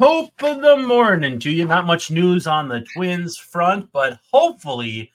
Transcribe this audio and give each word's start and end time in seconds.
Hope 0.00 0.40
of 0.44 0.62
the 0.62 0.76
morning 0.76 1.40
to 1.40 1.50
you. 1.50 1.64
Not 1.64 1.84
much 1.84 2.08
news 2.08 2.46
on 2.46 2.68
the 2.68 2.86
Twins 2.94 3.36
front, 3.36 3.90
but 3.90 4.20
hopefully 4.32 5.10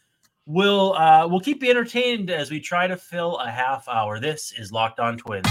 we'll 0.45 0.91
uh, 0.95 1.25
we'll 1.25 1.39
keep 1.39 1.63
you 1.63 1.69
entertained 1.69 2.29
as 2.29 2.51
we 2.51 2.59
try 2.59 2.87
to 2.87 2.97
fill 2.97 3.37
a 3.37 3.49
half 3.49 3.87
hour. 3.87 4.19
This 4.19 4.51
is 4.57 4.73
Locked 4.73 4.99
On 4.99 5.17
Twins. 5.17 5.47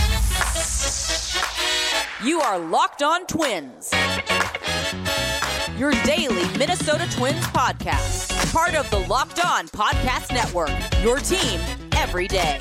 You 2.22 2.42
are 2.42 2.58
Locked 2.58 3.02
On 3.02 3.26
Twins. 3.26 3.90
Your 5.78 5.92
daily 6.04 6.46
Minnesota 6.58 7.08
Twins 7.10 7.42
podcast. 7.46 8.52
Part 8.52 8.74
of 8.74 8.90
the 8.90 8.98
Locked 8.98 9.42
On 9.46 9.66
Podcast 9.68 10.30
Network. 10.34 10.68
Your 11.02 11.16
team 11.20 11.58
every 11.96 12.28
day. 12.28 12.60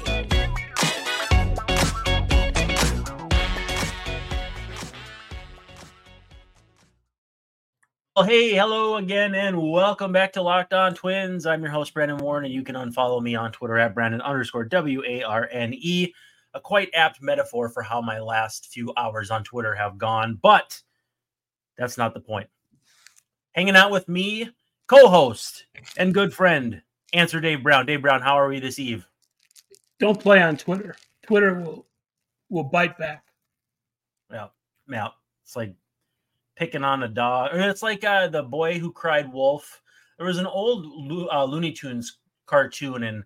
Well, 8.21 8.29
hey, 8.29 8.53
hello 8.53 8.97
again, 8.97 9.33
and 9.33 9.59
welcome 9.71 10.11
back 10.11 10.31
to 10.33 10.43
Locked 10.43 10.73
On 10.73 10.93
Twins. 10.93 11.47
I'm 11.47 11.63
your 11.63 11.71
host, 11.71 11.91
Brandon 11.91 12.17
Warne, 12.17 12.45
and 12.45 12.53
you 12.53 12.61
can 12.61 12.75
unfollow 12.75 13.19
me 13.19 13.33
on 13.33 13.51
Twitter 13.51 13.79
at 13.79 13.95
Brandon 13.95 14.21
underscore 14.21 14.63
W 14.63 15.01
A 15.03 15.23
R 15.23 15.49
N 15.51 15.73
E. 15.73 16.13
A 16.53 16.59
quite 16.59 16.91
apt 16.93 17.19
metaphor 17.23 17.67
for 17.67 17.81
how 17.81 17.99
my 17.99 18.19
last 18.19 18.67
few 18.67 18.93
hours 18.95 19.31
on 19.31 19.43
Twitter 19.43 19.73
have 19.73 19.97
gone, 19.97 20.37
but 20.39 20.79
that's 21.79 21.97
not 21.97 22.13
the 22.13 22.19
point. 22.19 22.47
Hanging 23.53 23.75
out 23.75 23.89
with 23.89 24.07
me, 24.07 24.51
co 24.85 25.07
host 25.07 25.65
and 25.97 26.13
good 26.13 26.31
friend, 26.31 26.79
Answer 27.13 27.41
Dave 27.41 27.63
Brown. 27.63 27.87
Dave 27.87 28.03
Brown, 28.03 28.21
how 28.21 28.35
are 28.35 28.49
we 28.49 28.59
this 28.59 28.77
eve? 28.77 29.07
Don't 29.99 30.19
play 30.19 30.43
on 30.43 30.57
Twitter. 30.57 30.95
Twitter 31.23 31.55
will 31.55 31.87
will 32.49 32.65
bite 32.65 32.99
back. 32.99 33.25
Well, 34.29 34.53
now 34.87 35.15
it's 35.43 35.55
like 35.55 35.73
picking 36.55 36.83
on 36.83 37.03
a 37.03 37.07
dog. 37.07 37.53
Or 37.53 37.59
it's 37.59 37.83
like 37.83 38.03
uh, 38.03 38.27
the 38.27 38.43
boy 38.43 38.79
who 38.79 38.91
cried 38.91 39.31
wolf. 39.31 39.81
There 40.17 40.27
was 40.27 40.37
an 40.37 40.47
old 40.47 40.85
uh, 41.31 41.43
Looney 41.45 41.71
Tunes 41.71 42.19
cartoon, 42.45 43.03
and 43.03 43.23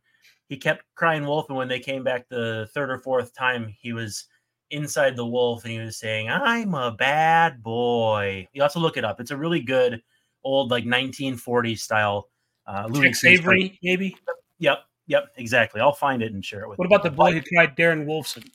he 0.47 0.57
kept 0.57 0.83
crying 0.95 1.25
wolf. 1.25 1.47
And 1.49 1.57
when 1.57 1.67
they 1.67 1.79
came 1.79 2.03
back 2.03 2.27
the 2.29 2.69
third 2.73 2.89
or 2.89 2.99
fourth 2.99 3.33
time, 3.33 3.73
he 3.79 3.93
was 3.93 4.25
inside 4.71 5.15
the 5.15 5.25
wolf, 5.25 5.63
and 5.63 5.73
he 5.73 5.79
was 5.79 5.97
saying, 5.97 6.29
"I'm 6.29 6.73
a 6.73 6.91
bad 6.91 7.61
boy." 7.61 8.47
You 8.53 8.61
have 8.61 8.73
to 8.73 8.79
look 8.79 8.97
it 8.97 9.05
up. 9.05 9.19
It's 9.19 9.31
a 9.31 9.37
really 9.37 9.61
good 9.61 10.01
old 10.43 10.71
like 10.71 10.85
1940s 10.85 11.79
style 11.79 12.29
uh, 12.67 12.87
Looney 12.89 13.09
Tunes. 13.09 13.25
Avery, 13.25 13.61
cartoon. 13.61 13.77
maybe. 13.83 14.17
Yep, 14.59 14.79
yep, 15.07 15.25
exactly. 15.35 15.81
I'll 15.81 15.93
find 15.93 16.21
it 16.21 16.33
and 16.33 16.43
share 16.43 16.63
it 16.63 16.69
with. 16.69 16.77
You. 16.77 16.83
What 16.83 16.89
you. 16.89 16.95
about 16.95 17.03
the 17.03 17.15
boy 17.15 17.33
who 17.33 17.41
cried 17.41 17.75
Darren 17.75 18.05
Wolfson? 18.05 18.47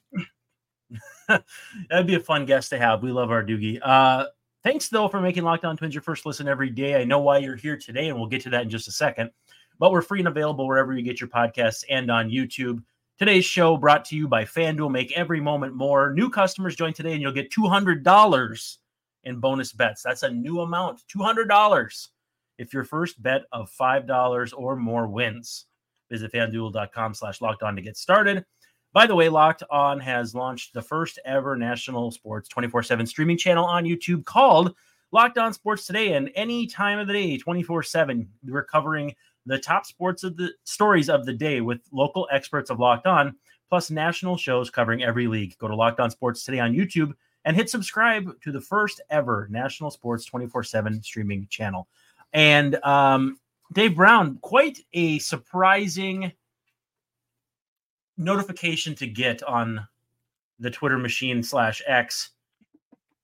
That'd 1.90 2.06
be 2.06 2.14
a 2.14 2.20
fun 2.20 2.46
guest 2.46 2.70
to 2.70 2.78
have. 2.78 3.02
We 3.02 3.12
love 3.12 3.30
our 3.30 3.44
Doogie. 3.44 3.78
Uh, 3.82 4.26
thanks 4.64 4.88
though 4.88 5.08
for 5.08 5.20
making 5.20 5.44
Locked 5.44 5.64
On 5.64 5.76
Twins 5.76 5.94
your 5.94 6.02
first 6.02 6.26
listen 6.26 6.48
every 6.48 6.70
day. 6.70 7.00
I 7.00 7.04
know 7.04 7.20
why 7.20 7.38
you're 7.38 7.56
here 7.56 7.76
today, 7.76 8.08
and 8.08 8.18
we'll 8.18 8.28
get 8.28 8.42
to 8.42 8.50
that 8.50 8.62
in 8.62 8.70
just 8.70 8.88
a 8.88 8.92
second. 8.92 9.30
But 9.78 9.92
we're 9.92 10.02
free 10.02 10.18
and 10.18 10.28
available 10.28 10.66
wherever 10.66 10.92
you 10.92 11.02
get 11.02 11.20
your 11.20 11.28
podcasts 11.28 11.84
and 11.88 12.10
on 12.10 12.30
YouTube. 12.30 12.82
Today's 13.18 13.44
show 13.44 13.76
brought 13.76 14.04
to 14.06 14.16
you 14.16 14.28
by 14.28 14.44
FanDuel. 14.44 14.90
Make 14.90 15.12
every 15.12 15.40
moment 15.40 15.74
more. 15.74 16.12
New 16.12 16.30
customers 16.30 16.76
join 16.76 16.92
today, 16.92 17.12
and 17.12 17.20
you'll 17.20 17.32
get 17.32 17.50
two 17.50 17.66
hundred 17.66 18.02
dollars 18.02 18.78
in 19.24 19.40
bonus 19.40 19.72
bets. 19.72 20.02
That's 20.02 20.22
a 20.22 20.30
new 20.30 20.60
amount, 20.60 21.02
two 21.08 21.22
hundred 21.22 21.48
dollars. 21.48 22.08
If 22.58 22.74
your 22.74 22.84
first 22.84 23.22
bet 23.22 23.42
of 23.52 23.70
five 23.70 24.06
dollars 24.06 24.52
or 24.52 24.76
more 24.76 25.06
wins, 25.06 25.66
visit 26.10 26.32
FanDuel.com 26.32 27.14
slash 27.14 27.40
locked 27.40 27.62
on 27.62 27.76
to 27.76 27.82
get 27.82 27.96
started. 27.96 28.44
By 28.92 29.06
the 29.06 29.14
way, 29.14 29.28
Locked 29.28 29.62
On 29.70 30.00
has 30.00 30.34
launched 30.34 30.74
the 30.74 30.82
first 30.82 31.20
ever 31.24 31.56
national 31.56 32.10
sports 32.10 32.48
24 32.48 32.82
7 32.82 33.06
streaming 33.06 33.38
channel 33.38 33.64
on 33.64 33.84
YouTube 33.84 34.24
called 34.24 34.74
Locked 35.12 35.38
On 35.38 35.52
Sports 35.52 35.86
Today. 35.86 36.14
And 36.14 36.30
any 36.34 36.66
time 36.66 36.98
of 36.98 37.06
the 37.06 37.12
day, 37.12 37.38
24 37.38 37.84
7, 37.84 38.28
we're 38.48 38.64
covering 38.64 39.14
the 39.46 39.58
top 39.58 39.86
sports 39.86 40.24
of 40.24 40.36
the 40.36 40.52
stories 40.64 41.08
of 41.08 41.24
the 41.24 41.32
day 41.32 41.60
with 41.60 41.80
local 41.92 42.28
experts 42.32 42.68
of 42.68 42.80
Locked 42.80 43.06
On, 43.06 43.36
plus 43.68 43.90
national 43.90 44.36
shows 44.36 44.70
covering 44.70 45.04
every 45.04 45.28
league. 45.28 45.56
Go 45.58 45.68
to 45.68 45.76
Locked 45.76 46.00
On 46.00 46.10
Sports 46.10 46.44
Today 46.44 46.58
on 46.58 46.74
YouTube 46.74 47.12
and 47.44 47.56
hit 47.56 47.70
subscribe 47.70 48.40
to 48.42 48.50
the 48.50 48.60
first 48.60 49.00
ever 49.08 49.46
national 49.50 49.92
sports 49.92 50.24
24 50.24 50.64
7 50.64 51.00
streaming 51.04 51.46
channel. 51.48 51.86
And 52.32 52.74
um, 52.84 53.38
Dave 53.72 53.94
Brown, 53.94 54.38
quite 54.42 54.80
a 54.94 55.20
surprising 55.20 56.32
notification 58.20 58.94
to 58.96 59.06
get 59.06 59.42
on 59.42 59.86
the 60.58 60.70
Twitter 60.70 60.98
machine 60.98 61.42
slash 61.42 61.82
X. 61.86 62.30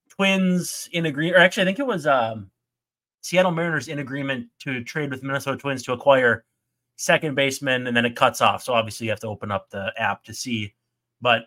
Twins 0.09 0.89
in 0.93 1.07
agreement, 1.07 1.37
or 1.37 1.41
actually, 1.41 1.63
I 1.63 1.67
think 1.67 1.79
it 1.79 1.87
was 1.87 2.07
um, 2.07 2.51
Seattle 3.21 3.51
Mariners 3.51 3.89
in 3.89 3.99
agreement 3.99 4.49
to 4.61 4.83
trade 4.83 5.11
with 5.11 5.23
Minnesota 5.23 5.59
Twins 5.59 5.83
to 5.83 5.93
acquire 5.93 6.45
second 6.97 7.35
baseman, 7.35 7.87
and 7.87 7.95
then 7.95 8.07
it 8.07 8.17
cuts 8.17 8.41
off. 8.41 8.63
So 8.63 8.73
obviously, 8.73 9.07
you 9.07 9.11
have 9.11 9.21
to 9.21 9.29
open 9.29 9.53
up 9.53 9.69
the 9.69 9.93
app 9.99 10.25
to 10.25 10.35
see. 10.35 10.73
But 11.21 11.45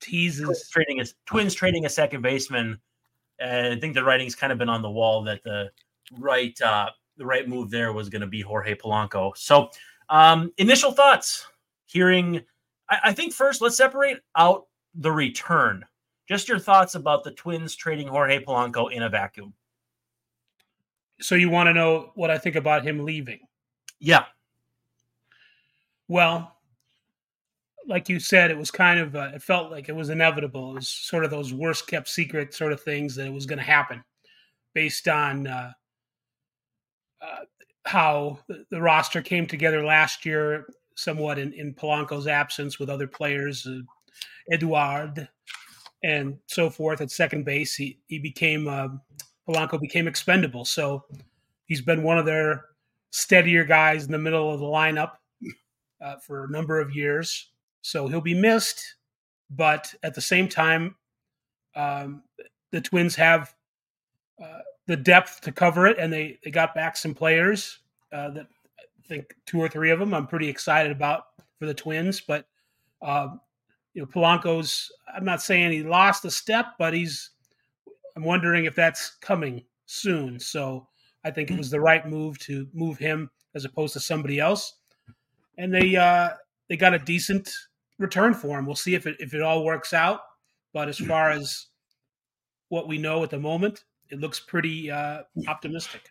Twins 0.00 0.38
Teases. 0.38 0.68
trading 0.70 1.00
a 1.00 1.04
Twins 1.26 1.54
trading 1.54 1.86
a 1.86 1.88
second 1.88 2.20
baseman. 2.20 2.78
Uh, 3.42 3.70
I 3.72 3.80
think 3.80 3.94
the 3.94 4.04
writing's 4.04 4.34
kind 4.34 4.52
of 4.52 4.58
been 4.58 4.68
on 4.68 4.82
the 4.82 4.90
wall 4.90 5.22
that 5.24 5.42
the 5.42 5.70
right 6.18 6.60
uh, 6.60 6.90
the 7.16 7.24
right 7.24 7.48
move 7.48 7.70
there 7.70 7.92
was 7.94 8.10
going 8.10 8.20
to 8.20 8.26
be 8.26 8.42
Jorge 8.42 8.74
Polanco. 8.74 9.34
So, 9.36 9.70
um, 10.10 10.52
initial 10.58 10.92
thoughts 10.92 11.46
hearing. 11.86 12.42
I, 12.90 12.98
I 13.04 13.12
think 13.12 13.32
first 13.32 13.62
let's 13.62 13.76
separate 13.76 14.18
out 14.36 14.66
the 14.94 15.12
return. 15.12 15.84
Just 16.28 16.48
your 16.48 16.58
thoughts 16.58 16.94
about 16.94 17.24
the 17.24 17.32
Twins 17.32 17.74
trading 17.74 18.08
Jorge 18.08 18.44
Polanco 18.44 18.92
in 18.92 19.02
a 19.02 19.08
vacuum. 19.08 19.54
So 21.20 21.34
you 21.34 21.50
want 21.50 21.68
to 21.68 21.74
know 21.74 22.12
what 22.14 22.30
I 22.30 22.38
think 22.38 22.56
about 22.56 22.84
him 22.84 23.04
leaving? 23.04 23.40
Yeah, 23.98 24.24
Well, 26.08 26.56
like 27.86 28.08
you 28.08 28.18
said, 28.18 28.50
it 28.50 28.58
was 28.58 28.70
kind 28.70 28.98
of 28.98 29.14
uh, 29.14 29.30
it 29.34 29.42
felt 29.42 29.70
like 29.70 29.88
it 29.88 29.94
was 29.94 30.08
inevitable. 30.08 30.72
It 30.72 30.74
was 30.74 30.88
sort 30.88 31.24
of 31.24 31.30
those 31.30 31.52
worst 31.52 31.86
kept 31.86 32.08
secret 32.08 32.54
sort 32.54 32.72
of 32.72 32.80
things 32.80 33.14
that 33.14 33.26
it 33.26 33.32
was 33.32 33.46
going 33.46 33.58
to 33.58 33.64
happen, 33.64 34.02
based 34.74 35.06
on 35.08 35.46
uh, 35.46 35.72
uh, 37.20 37.44
how 37.84 38.38
the, 38.48 38.64
the 38.70 38.80
roster 38.80 39.22
came 39.22 39.46
together 39.46 39.84
last 39.84 40.24
year, 40.24 40.66
somewhat 40.94 41.38
in, 41.38 41.52
in 41.54 41.74
Polanco's 41.74 42.26
absence 42.26 42.78
with 42.78 42.90
other 42.90 43.06
players, 43.06 43.66
uh, 43.66 43.80
Edouard, 44.50 45.28
and 46.02 46.38
so 46.46 46.70
forth 46.70 47.00
at 47.00 47.10
second 47.10 47.44
base. 47.44 47.74
He 47.74 47.98
he 48.06 48.18
became 48.18 48.68
uh, 48.68 48.88
Polanco 49.48 49.80
became 49.80 50.08
expendable, 50.08 50.64
so 50.64 51.04
he's 51.66 51.82
been 51.82 52.02
one 52.02 52.18
of 52.18 52.26
their 52.26 52.64
steadier 53.10 53.64
guys 53.64 54.04
in 54.04 54.12
the 54.12 54.18
middle 54.18 54.52
of 54.52 54.60
the 54.60 54.66
lineup 54.66 55.12
uh, 56.00 56.16
for 56.16 56.44
a 56.44 56.50
number 56.50 56.80
of 56.80 56.94
years. 56.94 57.50
So 57.82 58.08
he'll 58.08 58.20
be 58.20 58.34
missed, 58.34 58.96
but 59.50 59.92
at 60.02 60.14
the 60.14 60.20
same 60.20 60.48
time, 60.48 60.96
um, 61.74 62.22
the 62.72 62.80
Twins 62.80 63.14
have 63.16 63.54
uh, 64.42 64.60
the 64.86 64.96
depth 64.96 65.40
to 65.42 65.52
cover 65.52 65.86
it, 65.86 65.98
and 65.98 66.12
they 66.12 66.38
they 66.44 66.50
got 66.50 66.74
back 66.74 66.96
some 66.96 67.14
players 67.14 67.78
uh, 68.12 68.30
that 68.30 68.46
think 69.10 69.34
two 69.44 69.58
or 69.58 69.68
three 69.68 69.90
of 69.90 69.98
them 69.98 70.14
I'm 70.14 70.26
pretty 70.26 70.48
excited 70.48 70.92
about 70.92 71.24
for 71.58 71.66
the 71.66 71.74
Twins. 71.74 72.20
But 72.20 72.46
uh, 73.02 73.28
you 73.92 74.00
know, 74.02 74.06
Polanco's 74.06 74.90
I'm 75.14 75.24
not 75.24 75.42
saying 75.42 75.72
he 75.72 75.82
lost 75.82 76.24
a 76.24 76.30
step, 76.30 76.66
but 76.78 76.94
he's 76.94 77.30
I'm 78.16 78.24
wondering 78.24 78.64
if 78.64 78.74
that's 78.74 79.16
coming 79.20 79.64
soon. 79.86 80.38
So 80.38 80.86
I 81.24 81.30
think 81.30 81.50
it 81.50 81.58
was 81.58 81.70
the 81.70 81.80
right 81.80 82.06
move 82.08 82.38
to 82.40 82.66
move 82.72 82.98
him 82.98 83.30
as 83.54 83.64
opposed 83.64 83.92
to 83.94 84.00
somebody 84.00 84.38
else, 84.38 84.76
and 85.58 85.74
they 85.74 85.96
uh, 85.96 86.30
they 86.68 86.76
got 86.76 86.94
a 86.94 86.98
decent 86.98 87.50
return 87.98 88.32
for 88.32 88.58
him. 88.58 88.64
We'll 88.64 88.76
see 88.76 88.94
if 88.94 89.06
it 89.06 89.16
if 89.18 89.34
it 89.34 89.42
all 89.42 89.64
works 89.64 89.92
out. 89.92 90.20
But 90.72 90.88
as 90.88 90.98
far 90.98 91.30
as 91.30 91.66
what 92.68 92.86
we 92.86 92.96
know 92.96 93.24
at 93.24 93.30
the 93.30 93.40
moment, 93.40 93.82
it 94.08 94.20
looks 94.20 94.38
pretty 94.38 94.88
uh, 94.88 95.22
optimistic. 95.48 96.10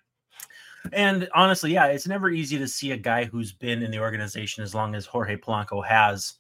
And 0.94 1.30
honestly, 1.34 1.74
yeah, 1.74 1.88
it's 1.88 2.08
never 2.08 2.30
easy 2.30 2.58
to 2.58 2.68
see 2.68 2.92
a 2.92 2.98
guy 2.98 3.26
who's 3.26 3.52
been 3.52 3.84
in 3.84 3.92
the 3.92 4.00
organization 4.00 4.64
as 4.64 4.76
long 4.76 4.96
as 4.96 5.06
Jorge 5.06 5.38
Polanco 5.38 5.86
has 5.86 6.36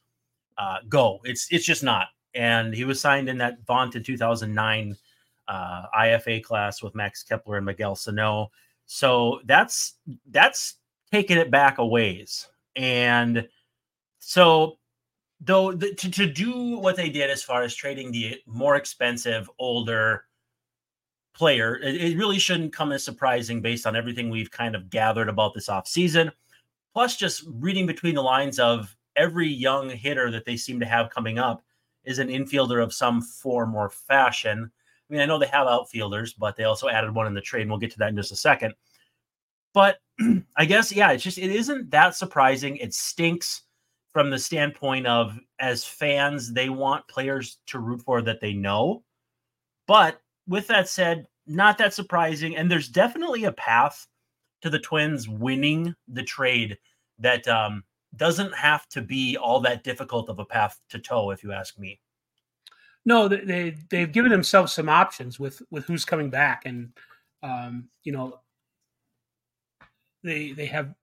uh, 0.57 0.77
go. 0.87 1.19
It's 1.23 1.47
it's 1.51 1.65
just 1.65 1.83
not. 1.83 2.07
And 2.35 2.73
he 2.73 2.83
was 2.83 3.01
signed 3.01 3.29
in 3.29 3.37
that 3.39 3.65
vaunted 3.65 4.05
2009 4.05 4.95
uh, 5.47 5.85
IFA 5.97 6.43
class 6.43 6.83
with 6.83 6.95
Max 6.95 7.23
Kepler 7.23 7.57
and 7.57 7.65
Miguel 7.65 7.95
Sano. 7.95 8.51
So 8.85 9.41
that's 9.45 9.95
that's 10.29 10.75
taking 11.11 11.37
it 11.37 11.51
back 11.51 11.77
a 11.77 11.85
ways. 11.85 12.47
And 12.75 13.47
so 14.19 14.77
though 15.41 15.71
the, 15.71 15.93
to, 15.95 16.11
to 16.11 16.25
do 16.27 16.77
what 16.77 16.95
they 16.95 17.09
did 17.09 17.29
as 17.29 17.43
far 17.43 17.63
as 17.63 17.73
trading 17.73 18.11
the 18.11 18.37
more 18.45 18.75
expensive 18.75 19.49
older 19.57 20.25
player 21.39 21.77
it, 21.77 21.95
it 21.95 22.17
really 22.17 22.37
shouldn't 22.37 22.73
come 22.73 22.91
as 22.91 23.03
surprising 23.03 23.61
based 23.61 23.87
on 23.87 23.95
everything 23.95 24.29
we've 24.29 24.51
kind 24.51 24.75
of 24.75 24.89
gathered 24.89 25.29
about 25.29 25.53
this 25.53 25.69
offseason 25.69 26.31
plus 26.93 27.15
just 27.15 27.43
reading 27.47 27.87
between 27.87 28.13
the 28.13 28.21
lines 28.21 28.59
of 28.59 28.95
every 29.15 29.47
young 29.47 29.89
hitter 29.89 30.29
that 30.29 30.45
they 30.45 30.57
seem 30.57 30.79
to 30.79 30.85
have 30.85 31.09
coming 31.09 31.39
up 31.39 31.63
is 32.03 32.19
an 32.19 32.27
infielder 32.27 32.83
of 32.83 32.93
some 32.93 33.21
form 33.21 33.73
or 33.73 33.89
fashion 33.89 34.69
I 35.09 35.13
mean, 35.13 35.21
I 35.21 35.25
know 35.25 35.39
they 35.39 35.47
have 35.47 35.67
outfielders, 35.67 36.33
but 36.33 36.55
they 36.55 36.65
also 36.65 36.87
added 36.87 37.13
one 37.13 37.25
in 37.25 37.33
the 37.33 37.41
trade, 37.41 37.63
and 37.63 37.71
we'll 37.71 37.79
get 37.79 37.91
to 37.91 37.99
that 37.99 38.09
in 38.09 38.15
just 38.15 38.31
a 38.31 38.35
second. 38.35 38.75
But 39.73 39.97
I 40.55 40.65
guess, 40.65 40.91
yeah, 40.91 41.11
it's 41.11 41.23
just 41.23 41.37
it 41.37 41.51
isn't 41.51 41.89
that 41.91 42.15
surprising. 42.15 42.77
It 42.77 42.93
stinks 42.93 43.63
from 44.11 44.29
the 44.29 44.39
standpoint 44.39 45.07
of 45.07 45.39
as 45.59 45.83
fans, 45.83 46.51
they 46.53 46.69
want 46.69 47.07
players 47.07 47.59
to 47.67 47.79
root 47.79 48.01
for 48.01 48.21
that 48.21 48.39
they 48.39 48.53
know. 48.53 49.03
But 49.87 50.21
with 50.47 50.67
that 50.67 50.89
said, 50.89 51.27
not 51.49 51.77
that 51.79 51.93
surprising. 51.93 52.55
And 52.55 52.71
there's 52.71 52.87
definitely 52.87 53.43
a 53.43 53.51
path 53.51 54.07
to 54.61 54.69
the 54.69 54.79
Twins 54.79 55.27
winning 55.27 55.95
the 56.07 56.23
trade 56.23 56.77
that 57.17 57.47
um, 57.47 57.83
doesn't 58.15 58.55
have 58.55 58.87
to 58.89 59.01
be 59.01 59.35
all 59.35 59.59
that 59.61 59.83
difficult 59.83 60.29
of 60.29 60.39
a 60.39 60.45
path 60.45 60.79
to 60.89 60.99
toe, 60.99 61.31
if 61.31 61.43
you 61.43 61.51
ask 61.51 61.77
me. 61.77 61.99
No, 63.05 63.27
they 63.27 63.75
they've 63.89 64.11
given 64.11 64.31
themselves 64.31 64.73
some 64.73 64.89
options 64.89 65.39
with 65.39 65.61
with 65.71 65.85
who's 65.85 66.05
coming 66.05 66.29
back, 66.29 66.65
and 66.65 66.91
um, 67.41 67.89
you 68.03 68.11
know 68.11 68.39
they 70.23 70.51
they 70.51 70.65
have 70.67 70.93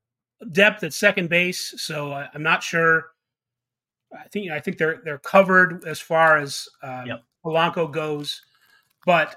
depth 0.53 0.85
at 0.85 0.93
second 0.93 1.29
base, 1.29 1.75
so 1.79 2.13
I, 2.13 2.29
am 2.35 2.43
not 2.43 2.63
sure. 2.63 3.07
I 4.15 4.29
think 4.29 4.51
I 4.51 4.61
think 4.61 4.79
they're 4.79 5.01
they're 5.05 5.19
covered 5.19 5.85
as 5.87 5.99
far 5.99 6.39
as 6.39 6.69
um, 6.83 7.07
yep. 7.07 7.23
Polanco 7.45 7.91
goes, 7.91 8.43
but 9.07 9.37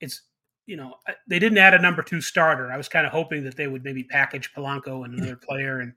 it's 0.00 0.22
you 0.70 0.76
know 0.76 0.94
they 1.26 1.40
didn't 1.40 1.58
add 1.58 1.74
a 1.74 1.82
number 1.82 2.00
two 2.00 2.20
starter. 2.20 2.70
I 2.70 2.76
was 2.76 2.88
kind 2.88 3.04
of 3.04 3.10
hoping 3.10 3.42
that 3.42 3.56
they 3.56 3.66
would 3.66 3.82
maybe 3.82 4.04
package 4.04 4.54
Polanco 4.54 5.04
and 5.04 5.14
another 5.14 5.34
player 5.36 5.80
and 5.80 5.92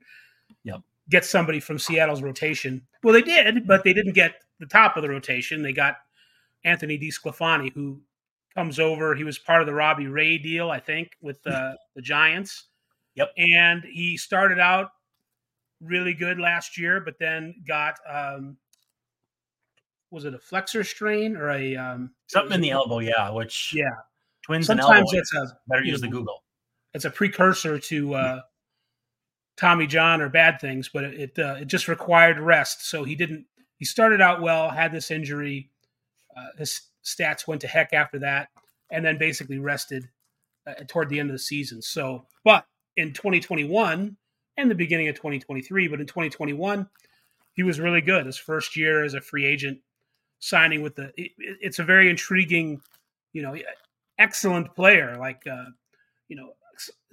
yep. 0.63 0.81
get 1.09 1.25
somebody 1.25 1.59
from 1.59 1.77
Seattle's 1.77 2.23
rotation. 2.23 2.81
Well, 3.03 3.13
they 3.13 3.21
did, 3.21 3.67
but 3.67 3.83
they 3.83 3.93
didn't 3.93 4.13
get 4.13 4.33
the 4.59 4.65
top 4.65 4.97
of 4.97 5.03
the 5.03 5.09
rotation. 5.09 5.61
They 5.61 5.73
got 5.73 5.97
Anthony 6.65 6.97
DeSclafani, 6.97 7.71
who 7.71 8.01
comes 8.55 8.79
over. 8.79 9.13
He 9.13 9.23
was 9.23 9.37
part 9.37 9.61
of 9.61 9.67
the 9.67 9.75
Robbie 9.75 10.07
Ray 10.07 10.39
deal, 10.39 10.71
I 10.71 10.79
think, 10.79 11.11
with 11.21 11.45
uh, 11.45 11.73
the 11.95 12.01
Giants. 12.01 12.65
Yep. 13.13 13.31
And 13.37 13.83
he 13.83 14.17
started 14.17 14.59
out 14.59 14.89
really 15.79 16.15
good 16.15 16.39
last 16.39 16.79
year, 16.79 16.99
but 16.99 17.19
then 17.19 17.53
got 17.67 17.99
um, 18.09 18.57
was 20.09 20.25
it 20.25 20.33
a 20.33 20.39
flexor 20.39 20.83
strain 20.83 21.35
or 21.35 21.51
a 21.51 21.75
um, 21.75 22.11
something 22.25 22.55
in 22.55 22.61
the 22.61 22.71
elbow? 22.71 22.99
Yeah, 22.99 23.29
which 23.29 23.71
yeah, 23.75 23.91
twins. 24.43 24.67
Sometimes 24.67 25.11
it's 25.13 25.33
a 25.33 25.57
better 25.67 25.83
use 25.83 26.01
the 26.01 26.07
Google. 26.07 26.43
It's 26.93 27.05
a 27.05 27.09
precursor 27.09 27.79
to 27.79 28.13
uh, 28.13 28.41
Tommy 29.57 29.87
John 29.87 30.21
or 30.21 30.29
bad 30.29 30.59
things, 30.59 30.89
but 30.93 31.03
it 31.03 31.13
it, 31.19 31.39
uh, 31.39 31.55
it 31.61 31.65
just 31.65 31.87
required 31.87 32.39
rest. 32.39 32.89
So 32.89 33.03
he 33.03 33.15
didn't. 33.15 33.45
He 33.77 33.85
started 33.85 34.21
out 34.21 34.41
well, 34.41 34.69
had 34.69 34.91
this 34.91 35.11
injury. 35.11 35.69
Uh, 36.35 36.47
his 36.57 36.81
stats 37.03 37.47
went 37.47 37.61
to 37.61 37.67
heck 37.67 37.93
after 37.93 38.19
that, 38.19 38.49
and 38.91 39.03
then 39.03 39.17
basically 39.17 39.57
rested 39.57 40.09
uh, 40.67 40.73
toward 40.87 41.09
the 41.09 41.19
end 41.19 41.29
of 41.29 41.33
the 41.33 41.39
season. 41.39 41.81
So, 41.81 42.25
but 42.43 42.65
in 42.95 43.13
2021 43.13 44.15
and 44.57 44.71
the 44.71 44.75
beginning 44.75 45.07
of 45.09 45.15
2023, 45.15 45.87
but 45.87 45.99
in 45.99 46.05
2021, 46.05 46.87
he 47.53 47.63
was 47.63 47.79
really 47.79 48.01
good. 48.01 48.25
His 48.25 48.37
first 48.37 48.75
year 48.75 49.03
as 49.03 49.13
a 49.13 49.21
free 49.21 49.45
agent, 49.45 49.79
signing 50.39 50.81
with 50.81 50.95
the. 50.95 51.11
It, 51.17 51.31
it's 51.37 51.79
a 51.79 51.83
very 51.83 52.09
intriguing, 52.09 52.81
you 53.33 53.41
know, 53.41 53.55
excellent 54.17 54.75
player. 54.75 55.17
Like, 55.17 55.43
uh, 55.49 55.65
you 56.27 56.35
know, 56.35 56.53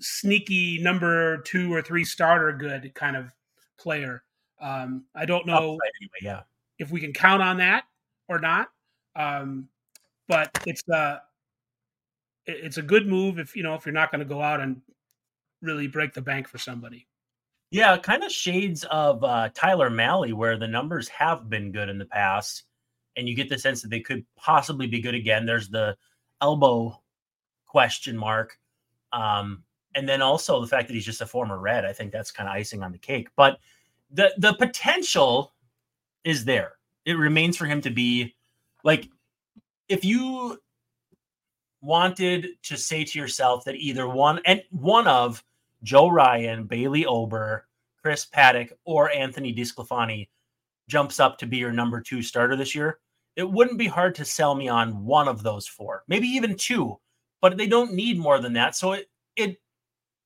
sneaky 0.00 0.78
number 0.82 1.38
two 1.42 1.72
or 1.72 1.82
three 1.82 2.04
starter 2.04 2.52
good 2.52 2.94
kind 2.94 3.16
of 3.16 3.32
player. 3.78 4.22
Um, 4.60 5.04
I 5.14 5.24
don't 5.24 5.46
know 5.46 5.78
anyway, 6.00 6.20
yeah. 6.22 6.42
if 6.78 6.90
we 6.90 7.00
can 7.00 7.12
count 7.12 7.42
on 7.42 7.58
that 7.58 7.84
or 8.28 8.38
not. 8.38 8.68
Um, 9.16 9.68
but 10.28 10.50
it's 10.66 10.82
a 10.88 10.94
uh, 10.94 11.18
it's 12.46 12.78
a 12.78 12.82
good 12.82 13.06
move 13.06 13.38
if 13.38 13.56
you 13.56 13.62
know 13.62 13.74
if 13.74 13.84
you're 13.84 13.92
not 13.92 14.10
going 14.10 14.20
to 14.20 14.24
go 14.24 14.40
out 14.40 14.60
and 14.60 14.80
really 15.62 15.86
break 15.86 16.14
the 16.14 16.22
bank 16.22 16.48
for 16.48 16.58
somebody. 16.58 17.06
Yeah, 17.70 17.96
kind 17.98 18.24
of 18.24 18.32
shades 18.32 18.84
of 18.90 19.22
uh, 19.22 19.50
Tyler 19.54 19.90
Mahle, 19.90 20.32
where 20.32 20.58
the 20.58 20.66
numbers 20.66 21.08
have 21.08 21.48
been 21.48 21.70
good 21.70 21.88
in 21.88 21.98
the 21.98 22.06
past, 22.06 22.64
and 23.16 23.28
you 23.28 23.34
get 23.34 23.48
the 23.48 23.58
sense 23.58 23.82
that 23.82 23.90
they 23.90 24.00
could 24.00 24.24
possibly 24.36 24.86
be 24.86 25.00
good 25.00 25.14
again. 25.14 25.46
There's 25.46 25.68
the 25.68 25.96
elbow 26.40 27.00
question 27.66 28.16
mark, 28.16 28.58
um, 29.12 29.62
and 29.94 30.08
then 30.08 30.22
also 30.22 30.60
the 30.60 30.66
fact 30.66 30.88
that 30.88 30.94
he's 30.94 31.04
just 31.04 31.20
a 31.20 31.26
former 31.26 31.58
Red. 31.58 31.84
I 31.84 31.92
think 31.92 32.12
that's 32.12 32.30
kind 32.30 32.48
of 32.48 32.54
icing 32.54 32.82
on 32.82 32.92
the 32.92 32.98
cake. 32.98 33.28
But 33.36 33.58
the 34.10 34.32
the 34.38 34.54
potential 34.54 35.54
is 36.24 36.44
there. 36.44 36.72
It 37.04 37.14
remains 37.14 37.56
for 37.56 37.66
him 37.66 37.80
to 37.82 37.90
be 37.90 38.34
like 38.84 39.08
if 39.88 40.04
you 40.04 40.58
wanted 41.80 42.48
to 42.62 42.76
say 42.76 43.04
to 43.04 43.18
yourself 43.18 43.64
that 43.64 43.76
either 43.76 44.08
one 44.08 44.40
and 44.44 44.62
one 44.70 45.06
of 45.06 45.42
Joe 45.82 46.08
Ryan, 46.08 46.64
Bailey 46.64 47.06
Ober, 47.06 47.66
Chris 48.02 48.26
Paddack, 48.26 48.72
or 48.84 49.10
Anthony 49.10 49.54
DeSclafani 49.54 50.28
jumps 50.88 51.20
up 51.20 51.38
to 51.38 51.46
be 51.46 51.56
your 51.56 51.72
number 51.72 52.00
two 52.00 52.22
starter 52.22 52.56
this 52.56 52.74
year, 52.74 52.98
it 53.40 53.50
wouldn't 53.50 53.78
be 53.78 53.86
hard 53.86 54.14
to 54.16 54.24
sell 54.24 54.54
me 54.54 54.68
on 54.68 55.02
one 55.04 55.26
of 55.26 55.42
those 55.42 55.66
four, 55.66 56.04
maybe 56.08 56.28
even 56.28 56.56
two, 56.56 56.98
but 57.40 57.56
they 57.56 57.66
don't 57.66 57.94
need 57.94 58.18
more 58.18 58.38
than 58.38 58.52
that. 58.52 58.76
So 58.76 58.92
it 58.92 59.10
it 59.34 59.56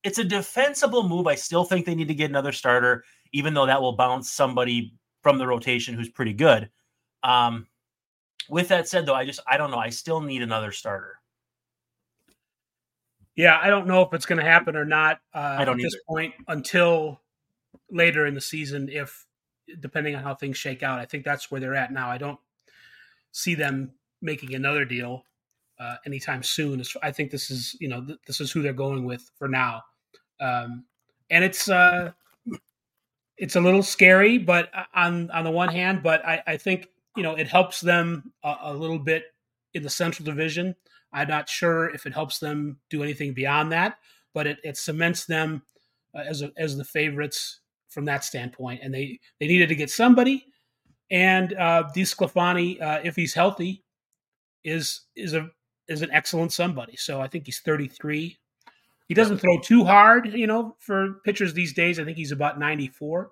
it's 0.03 0.19
a 0.19 0.23
defensible 0.23 1.07
move. 1.07 1.25
I 1.25 1.35
still 1.35 1.63
think 1.63 1.85
they 1.85 1.95
need 1.95 2.09
to 2.09 2.13
get 2.13 2.29
another 2.29 2.51
starter, 2.51 3.05
even 3.31 3.53
though 3.53 3.65
that 3.65 3.81
will 3.81 3.95
bounce 3.95 4.29
somebody 4.31 4.93
from 5.23 5.37
the 5.37 5.47
rotation 5.47 5.95
who's 5.95 6.09
pretty 6.09 6.33
good. 6.33 6.69
Um, 7.23 7.67
with 8.49 8.67
that 8.67 8.87
said, 8.89 9.05
though, 9.05 9.15
I 9.15 9.25
just 9.25 9.39
I 9.47 9.55
don't 9.55 9.71
know. 9.71 9.79
I 9.79 9.89
still 9.89 10.19
need 10.19 10.41
another 10.41 10.73
starter. 10.73 11.15
Yeah, 13.37 13.57
I 13.61 13.69
don't 13.69 13.87
know 13.87 14.01
if 14.01 14.13
it's 14.13 14.25
going 14.25 14.39
to 14.39 14.45
happen 14.45 14.75
or 14.75 14.85
not. 14.85 15.19
Uh, 15.33 15.55
I 15.59 15.65
don't 15.65 15.75
at 15.75 15.79
either. 15.79 15.87
this 15.87 15.97
point 16.07 16.33
until 16.49 17.21
later 17.89 18.25
in 18.25 18.33
the 18.33 18.41
season, 18.41 18.89
if 18.89 19.25
depending 19.79 20.15
on 20.15 20.23
how 20.23 20.35
things 20.35 20.57
shake 20.57 20.83
out. 20.83 20.99
I 20.99 21.05
think 21.05 21.23
that's 21.23 21.49
where 21.49 21.59
they're 21.59 21.75
at 21.75 21.91
now. 21.91 22.09
I 22.09 22.17
don't 22.17 22.39
see 23.35 23.55
them 23.55 23.91
making 24.21 24.55
another 24.55 24.85
deal 24.85 25.23
uh, 25.79 25.95
anytime 26.05 26.43
soon. 26.43 26.81
I 27.03 27.11
think 27.11 27.31
this 27.31 27.51
is 27.51 27.75
you 27.79 27.87
know 27.87 28.03
th- 28.03 28.19
this 28.27 28.41
is 28.41 28.51
who 28.51 28.61
they're 28.61 28.73
going 28.73 29.05
with 29.05 29.29
for 29.37 29.47
now, 29.47 29.83
um, 30.39 30.85
and 31.29 31.43
it's 31.43 31.69
uh, 31.69 32.11
it's 33.37 33.55
a 33.55 33.61
little 33.61 33.83
scary, 33.83 34.37
but 34.37 34.69
uh, 34.73 34.83
on 34.93 35.31
on 35.31 35.43
the 35.43 35.51
one 35.51 35.69
hand, 35.69 36.03
but 36.03 36.25
I, 36.25 36.41
I 36.47 36.57
think 36.57 36.87
you 37.15 37.23
know 37.23 37.35
it 37.35 37.47
helps 37.47 37.81
them 37.81 38.31
a, 38.43 38.55
a 38.63 38.73
little 38.73 38.99
bit 38.99 39.23
in 39.73 39.83
the 39.83 39.89
Central 39.89 40.25
Division 40.25 40.75
I'm 41.15 41.29
not 41.29 41.47
sure 41.47 41.89
if 41.89 42.05
it 42.05 42.13
helps 42.13 42.39
them 42.39 42.77
do 42.89 43.01
anything 43.01 43.33
beyond 43.33 43.71
that, 43.71 43.97
but 44.33 44.47
it, 44.47 44.57
it 44.65 44.75
cements 44.75 45.25
them 45.25 45.63
uh, 46.13 46.23
as 46.27 46.41
a, 46.41 46.51
as 46.57 46.75
the 46.75 46.83
favorites 46.83 47.61
from 47.87 48.03
that 48.05 48.25
standpoint. 48.25 48.81
And 48.83 48.93
they 48.93 49.19
they 49.39 49.47
needed 49.47 49.69
to 49.69 49.75
get 49.75 49.89
somebody, 49.89 50.45
and 51.11 51.53
uh, 51.53 51.89
DeSclafani, 51.95 52.81
uh, 52.81 52.99
if 53.03 53.15
he's 53.15 53.33
healthy, 53.33 53.83
is 54.63 55.01
is 55.15 55.33
a 55.33 55.49
is 55.87 56.01
an 56.01 56.09
excellent 56.11 56.51
somebody. 56.51 56.95
So 56.95 57.21
I 57.21 57.27
think 57.27 57.45
he's 57.45 57.59
33. 57.59 58.37
He 59.07 59.13
doesn't 59.13 59.37
throw 59.37 59.59
too 59.59 59.83
hard, 59.83 60.33
you 60.33 60.47
know, 60.47 60.75
for 60.79 61.21
pitchers 61.25 61.53
these 61.53 61.73
days. 61.73 61.99
I 61.99 62.05
think 62.05 62.17
he's 62.17 62.31
about 62.31 62.59
94. 62.59 63.29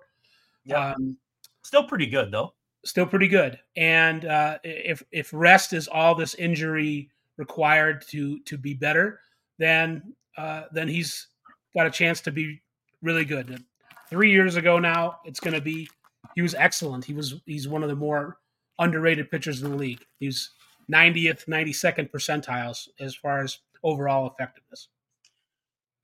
Yeah. 0.64 0.90
Um, 0.90 1.16
still 1.64 1.84
pretty 1.84 2.06
good 2.06 2.30
though. 2.30 2.54
Still 2.84 3.06
pretty 3.06 3.28
good. 3.28 3.58
And 3.76 4.24
uh, 4.24 4.58
if 4.62 5.02
if 5.10 5.30
rest 5.32 5.72
is 5.72 5.88
all 5.88 6.14
this 6.14 6.34
injury 6.34 7.10
required 7.36 8.04
to 8.08 8.38
to 8.40 8.56
be 8.56 8.74
better, 8.74 9.20
then 9.58 10.14
uh, 10.36 10.64
then 10.72 10.88
he's 10.88 11.28
got 11.74 11.86
a 11.86 11.90
chance 11.90 12.20
to 12.22 12.30
be 12.30 12.60
really 13.02 13.24
good. 13.24 13.64
Three 14.10 14.30
years 14.30 14.56
ago 14.56 14.78
now, 14.78 15.20
it's 15.24 15.40
going 15.40 15.54
to 15.54 15.60
be. 15.60 15.88
He 16.34 16.42
was 16.42 16.54
excellent. 16.54 17.04
He 17.04 17.14
was 17.14 17.40
he's 17.46 17.68
one 17.68 17.82
of 17.82 17.88
the 17.88 17.96
more 17.96 18.38
underrated 18.78 19.30
pitchers 19.30 19.62
in 19.62 19.70
the 19.70 19.76
league. 19.76 20.04
He's 20.18 20.50
90th, 20.90 21.46
92nd 21.46 22.10
percentiles 22.10 22.88
as 23.00 23.14
far 23.14 23.40
as 23.40 23.58
overall 23.82 24.26
effectiveness. 24.28 24.88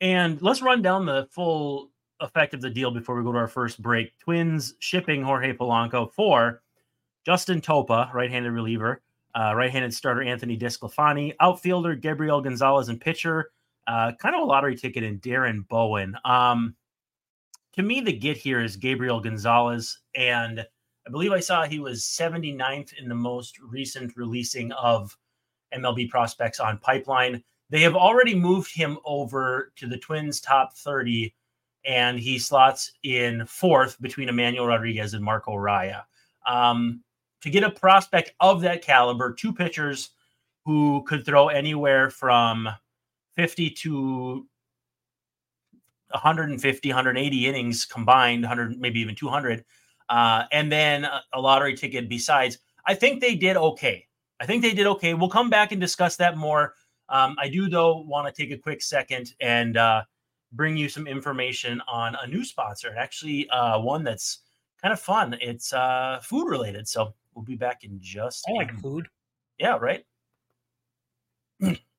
And 0.01 0.41
let's 0.41 0.63
run 0.63 0.83
down 0.83 1.05
the 1.05 1.29
full 1.31 1.91
effect 2.21 2.55
of 2.55 2.61
the 2.61 2.71
deal 2.71 2.91
before 2.91 3.17
we 3.17 3.25
go 3.25 3.33
to 3.33 3.39
our 3.39 3.49
first 3.49 3.83
break. 3.83 4.19
Twins 4.19 4.75
shipping 4.79 5.23
Jorge 5.23 5.53
Polanco 5.53 6.13
for 6.13 6.63
Justin 7.27 7.61
Topa, 7.61 8.13
right-handed 8.13 8.51
reliever, 8.51 9.03
uh, 9.35 9.55
right-handed 9.55 9.93
starter 9.93 10.23
Anthony 10.23 10.57
DeSclafani, 10.57 11.35
outfielder 11.41 11.95
Gabriel 11.95 12.41
Gonzalez, 12.41 12.89
and 12.89 13.01
pitcher, 13.01 13.51
uh, 13.87 14.13
kind 14.19 14.35
of 14.35 14.43
a 14.43 14.45
lottery 14.45 14.77
ticket 14.77 15.03
in 15.03 15.19
Darren 15.21 15.67
Bowen. 15.69 16.17
Um, 16.25 16.75
to 17.75 17.83
me, 17.83 18.01
the 18.01 18.13
get 18.13 18.37
here 18.37 18.61
is 18.61 18.77
Gabriel 18.77 19.21
Gonzalez, 19.21 19.99
and 20.15 20.61
I 21.07 21.11
believe 21.11 21.33
I 21.33 21.41
saw 21.41 21.65
he 21.65 21.79
was 21.79 22.03
79th 22.03 22.95
in 22.95 23.09
the 23.09 23.15
most 23.15 23.59
recent 23.59 24.17
releasing 24.17 24.73
of 24.73 25.17
MLB 25.75 26.09
prospects 26.09 26.61
on 26.61 26.79
Pipeline. 26.79 27.43
They 27.71 27.81
have 27.83 27.95
already 27.95 28.35
moved 28.35 28.75
him 28.75 28.99
over 29.05 29.73
to 29.77 29.87
the 29.87 29.99
Twins' 29.99 30.41
top 30.41 30.77
30, 30.77 31.35
and 31.85 32.19
he 32.19 32.39
slots 32.39 32.93
in 33.05 33.47
fourth 33.47 34.01
between 34.01 34.29
Emmanuel 34.29 34.67
Rodriguez 34.67 35.15
and 35.15 35.25
Marco 35.25 35.53
Raya. 35.53 36.03
Um, 36.47 37.03
to 37.43 37.51
get 37.51 37.65
a 37.65 37.71
prospect 37.71 38.35
of 38.41 38.61
that 38.63 38.83
caliber, 38.83 39.33
two 39.33 39.53
pitchers 39.53 40.11
who 40.65 41.03
could 41.07 41.25
throw 41.25 41.49
anywhere 41.49 42.11
from 42.11 42.69
50 43.37 43.71
to 43.71 44.47
150, 46.11 46.89
180 46.89 47.47
innings 47.47 47.85
combined, 47.85 48.43
100, 48.43 48.81
maybe 48.81 49.01
even 49.01 49.15
200, 49.15 49.65
uh, 50.09 50.45
and 50.53 50.71
then 50.71 51.07
a, 51.33 51.41
lottery 51.41 51.77
ticket 51.77 52.09
besides. 52.09 52.59
I 52.87 52.95
think 52.95 53.21
they 53.21 53.35
did 53.35 53.57
okay. 53.57 54.07
I 54.41 54.47
think 54.47 54.63
they 54.63 54.73
did 54.73 54.87
okay. 54.87 55.15
We'll 55.15 55.29
come 55.29 55.51
back 55.51 55.73
and 55.73 55.81
discuss 55.81 56.17
that 56.17 56.37
more. 56.37 56.75
Um, 57.09 57.37
I 57.39 57.49
do, 57.49 57.69
though, 57.69 58.01
want 58.03 58.33
to 58.33 58.43
take 58.43 58.53
a 58.53 58.59
quick 58.59 58.83
second 58.83 59.35
and 59.41 59.77
uh, 59.77 60.03
bring 60.53 60.77
you 60.77 60.89
some 60.89 61.07
information 61.07 61.83
on 61.89 62.17
a 62.23 62.27
new 62.27 62.45
sponsor, 62.45 62.95
actually, 62.97 63.49
uh, 63.51 63.79
one 63.79 64.05
that's 64.05 64.41
kind 64.81 64.93
of 64.93 65.01
fun. 65.01 65.37
It's 65.41 65.73
uh, 65.73 66.21
food 66.23 66.49
related. 66.49 66.89
So 66.89 67.15
we'll 67.35 67.45
be 67.45 67.57
back 67.57 67.85
in 67.85 67.99
just. 68.01 68.45
I 68.49 68.53
like 68.53 68.79
food. 68.81 69.09
Yeah, 69.59 69.77
right. 69.77 70.05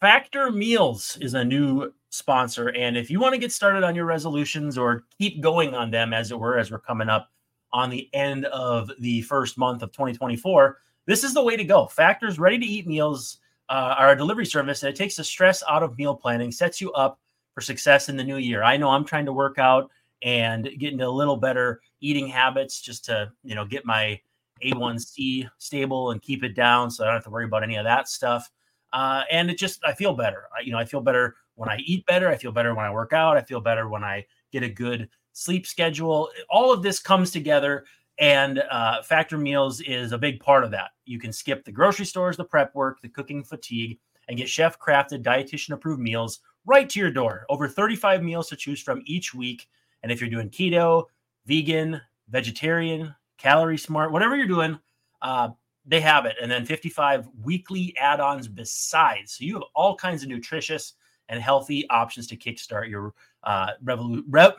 Factor 0.00 0.50
Meals 0.50 1.16
is 1.22 1.32
a 1.32 1.44
new 1.44 1.90
sponsor. 2.10 2.68
And 2.68 2.98
if 2.98 3.10
you 3.10 3.18
want 3.18 3.32
to 3.32 3.40
get 3.40 3.50
started 3.50 3.82
on 3.82 3.94
your 3.94 4.04
resolutions 4.04 4.76
or 4.76 5.04
keep 5.18 5.40
going 5.40 5.74
on 5.74 5.90
them, 5.90 6.12
as 6.12 6.30
it 6.30 6.38
were, 6.38 6.58
as 6.58 6.70
we're 6.70 6.78
coming 6.78 7.08
up 7.08 7.30
on 7.72 7.88
the 7.88 8.08
end 8.12 8.44
of 8.46 8.90
the 9.00 9.22
first 9.22 9.56
month 9.56 9.82
of 9.82 9.92
2024, 9.92 10.78
this 11.06 11.24
is 11.24 11.32
the 11.32 11.42
way 11.42 11.56
to 11.56 11.64
go. 11.64 11.86
Factor's 11.86 12.38
ready 12.38 12.58
to 12.58 12.66
eat 12.66 12.86
meals 12.86 13.38
uh, 13.70 13.94
are 13.98 14.12
a 14.12 14.16
delivery 14.16 14.44
service 14.44 14.82
and 14.82 14.90
it 14.90 14.96
takes 14.96 15.16
the 15.16 15.24
stress 15.24 15.62
out 15.68 15.82
of 15.82 15.96
meal 15.96 16.14
planning, 16.14 16.52
sets 16.52 16.78
you 16.78 16.92
up 16.92 17.18
for 17.54 17.62
success 17.62 18.10
in 18.10 18.16
the 18.16 18.24
new 18.24 18.36
year. 18.36 18.62
I 18.62 18.76
know 18.76 18.90
I'm 18.90 19.04
trying 19.04 19.26
to 19.26 19.32
work 19.32 19.58
out 19.58 19.90
and 20.22 20.68
get 20.78 20.92
into 20.92 21.06
a 21.06 21.08
little 21.08 21.36
better 21.38 21.80
eating 22.00 22.26
habits 22.28 22.82
just 22.82 23.06
to, 23.06 23.32
you 23.44 23.54
know, 23.54 23.64
get 23.64 23.86
my 23.86 24.20
A1C 24.62 25.48
stable 25.56 26.10
and 26.10 26.20
keep 26.20 26.44
it 26.44 26.54
down 26.54 26.90
so 26.90 27.02
I 27.02 27.06
don't 27.06 27.14
have 27.14 27.24
to 27.24 27.30
worry 27.30 27.46
about 27.46 27.62
any 27.62 27.76
of 27.76 27.84
that 27.84 28.08
stuff. 28.08 28.50
Uh, 28.92 29.22
and 29.30 29.50
it 29.50 29.58
just, 29.58 29.80
I 29.84 29.92
feel 29.92 30.14
better. 30.14 30.44
I, 30.56 30.62
you 30.62 30.72
know, 30.72 30.78
I 30.78 30.84
feel 30.84 31.00
better 31.00 31.36
when 31.54 31.68
I 31.68 31.78
eat 31.78 32.06
better. 32.06 32.28
I 32.28 32.36
feel 32.36 32.52
better 32.52 32.74
when 32.74 32.84
I 32.84 32.90
work 32.90 33.12
out. 33.12 33.36
I 33.36 33.42
feel 33.42 33.60
better 33.60 33.88
when 33.88 34.04
I 34.04 34.24
get 34.52 34.62
a 34.62 34.68
good 34.68 35.08
sleep 35.32 35.66
schedule. 35.66 36.30
All 36.48 36.72
of 36.72 36.82
this 36.82 36.98
comes 36.98 37.30
together, 37.30 37.84
and 38.18 38.62
uh, 38.70 39.02
Factor 39.02 39.36
Meals 39.36 39.80
is 39.82 40.12
a 40.12 40.18
big 40.18 40.40
part 40.40 40.64
of 40.64 40.70
that. 40.70 40.90
You 41.04 41.18
can 41.18 41.32
skip 41.32 41.64
the 41.64 41.72
grocery 41.72 42.06
stores, 42.06 42.36
the 42.36 42.44
prep 42.44 42.74
work, 42.74 43.00
the 43.02 43.08
cooking 43.08 43.42
fatigue, 43.44 43.98
and 44.28 44.38
get 44.38 44.48
chef 44.48 44.78
crafted, 44.78 45.22
dietitian 45.22 45.72
approved 45.72 46.00
meals 46.00 46.40
right 46.64 46.88
to 46.90 46.98
your 46.98 47.10
door. 47.10 47.46
Over 47.48 47.68
35 47.68 48.22
meals 48.22 48.48
to 48.48 48.56
choose 48.56 48.80
from 48.80 49.02
each 49.04 49.34
week. 49.34 49.68
And 50.02 50.10
if 50.10 50.20
you're 50.20 50.30
doing 50.30 50.50
keto, 50.50 51.04
vegan, 51.46 52.00
vegetarian, 52.28 53.14
calorie 53.38 53.78
smart, 53.78 54.12
whatever 54.12 54.36
you're 54.36 54.46
doing, 54.46 54.78
uh, 55.22 55.50
they 55.86 56.00
have 56.00 56.26
it. 56.26 56.36
And 56.42 56.50
then 56.50 56.66
55 56.66 57.28
weekly 57.42 57.94
add 57.98 58.20
ons 58.20 58.48
besides. 58.48 59.32
So 59.32 59.44
you 59.44 59.54
have 59.54 59.64
all 59.74 59.94
kinds 59.94 60.22
of 60.22 60.28
nutritious 60.28 60.94
and 61.28 61.40
healthy 61.40 61.88
options 61.90 62.26
to 62.28 62.36
kickstart 62.36 62.88
your 62.88 63.14
uh, 63.44 63.70
revolu- 63.84 64.24
re- 64.28 64.54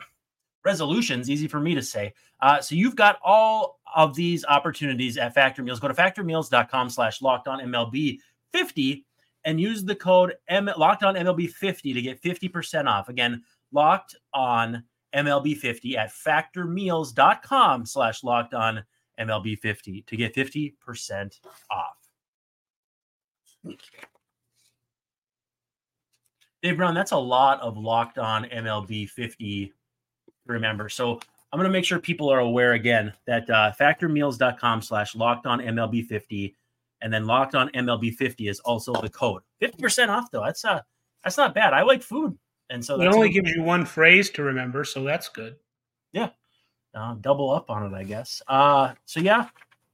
resolutions. 0.64 1.30
Easy 1.30 1.48
for 1.48 1.60
me 1.60 1.74
to 1.74 1.82
say. 1.82 2.12
Uh, 2.40 2.60
so 2.60 2.74
you've 2.74 2.96
got 2.96 3.18
all 3.24 3.80
of 3.94 4.14
these 4.14 4.44
opportunities 4.44 5.16
at 5.16 5.34
Factor 5.34 5.62
Meals. 5.62 5.80
Go 5.80 5.88
to 5.88 5.94
factormeals.com 5.94 6.90
slash 6.90 7.22
locked 7.22 7.48
on 7.48 7.60
MLB 7.60 8.18
50 8.52 9.04
and 9.44 9.60
use 9.60 9.84
the 9.84 9.94
code 9.94 10.34
M- 10.48 10.70
locked 10.76 11.02
on 11.02 11.14
MLB 11.14 11.50
50 11.50 11.92
to 11.92 12.02
get 12.02 12.22
50% 12.22 12.86
off. 12.86 13.08
Again, 13.08 13.42
locked 13.72 14.16
on 14.32 14.84
MLB 15.14 15.56
50 15.56 15.96
at 15.96 16.10
factormeals.com 16.10 17.86
slash 17.86 18.22
locked 18.22 18.54
on 18.54 18.84
MLB 19.20 19.58
50 19.58 20.02
to 20.02 20.16
get 20.16 20.34
50% 20.34 21.40
off. 21.70 21.96
Dave 26.62 26.76
Brown, 26.76 26.94
that's 26.94 27.12
a 27.12 27.16
lot 27.16 27.60
of 27.60 27.76
locked 27.76 28.18
on 28.18 28.44
MLB 28.44 29.08
50 29.08 29.66
to 29.66 29.72
remember. 30.46 30.88
So 30.88 31.20
I'm 31.52 31.58
going 31.58 31.68
to 31.68 31.72
make 31.72 31.84
sure 31.84 31.98
people 31.98 32.28
are 32.28 32.40
aware 32.40 32.72
again 32.72 33.12
that 33.26 33.48
uh, 33.48 33.72
factormeals.com 33.78 34.82
slash 34.82 35.14
locked 35.14 35.46
on 35.46 35.60
MLB 35.60 36.04
50 36.06 36.56
and 37.00 37.12
then 37.12 37.26
locked 37.26 37.54
on 37.54 37.68
MLB 37.70 38.14
50 38.14 38.48
is 38.48 38.60
also 38.60 38.92
the 39.00 39.08
code. 39.08 39.42
50% 39.62 40.08
off 40.08 40.30
though. 40.30 40.44
That's 40.44 40.64
uh 40.64 40.80
that's 41.24 41.36
not 41.36 41.54
bad. 41.54 41.72
I 41.72 41.82
like 41.82 42.02
food. 42.02 42.36
And 42.70 42.84
so 42.84 43.00
it 43.00 43.06
only 43.06 43.30
gives 43.30 43.50
you 43.50 43.62
one 43.62 43.84
phrase 43.84 44.30
to 44.30 44.42
remember, 44.42 44.84
so 44.84 45.02
that's 45.02 45.28
good. 45.28 45.56
Yeah. 46.12 46.30
Uh, 46.94 47.14
double 47.20 47.50
up 47.50 47.70
on 47.70 47.92
it, 47.92 47.96
I 47.96 48.04
guess. 48.04 48.40
Uh, 48.48 48.94
so 49.04 49.20
yeah, 49.20 49.48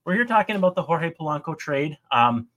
we're 0.04 0.14
here 0.14 0.24
talking 0.24 0.56
about 0.56 0.74
the 0.74 0.82
Jorge 0.82 1.10
Polanco 1.10 1.58
trade. 1.58 1.98
Um, 2.10 2.48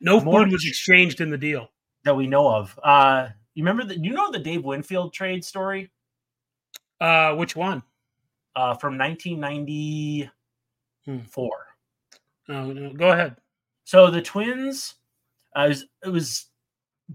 no 0.00 0.20
food 0.20 0.52
was 0.52 0.66
exchanged 0.66 1.20
in 1.20 1.30
the 1.30 1.38
deal 1.38 1.70
that 2.04 2.14
we 2.14 2.26
know 2.26 2.48
of. 2.48 2.78
Uh, 2.82 3.28
you 3.54 3.64
remember 3.64 3.84
the? 3.84 3.98
You 3.98 4.12
know 4.12 4.30
the 4.30 4.38
Dave 4.38 4.64
Winfield 4.64 5.12
trade 5.12 5.44
story? 5.44 5.90
Uh, 7.00 7.34
which 7.34 7.56
one? 7.56 7.82
Uh, 8.56 8.74
from 8.74 8.96
1994. 8.98 11.50
Hmm. 12.46 12.72
no, 12.72 12.92
go 12.92 13.10
ahead. 13.10 13.36
So 13.84 14.10
the 14.10 14.22
Twins, 14.22 14.94
uh, 15.56 15.64
it 15.64 15.68
was, 15.68 15.86
it 16.04 16.08
was 16.08 16.46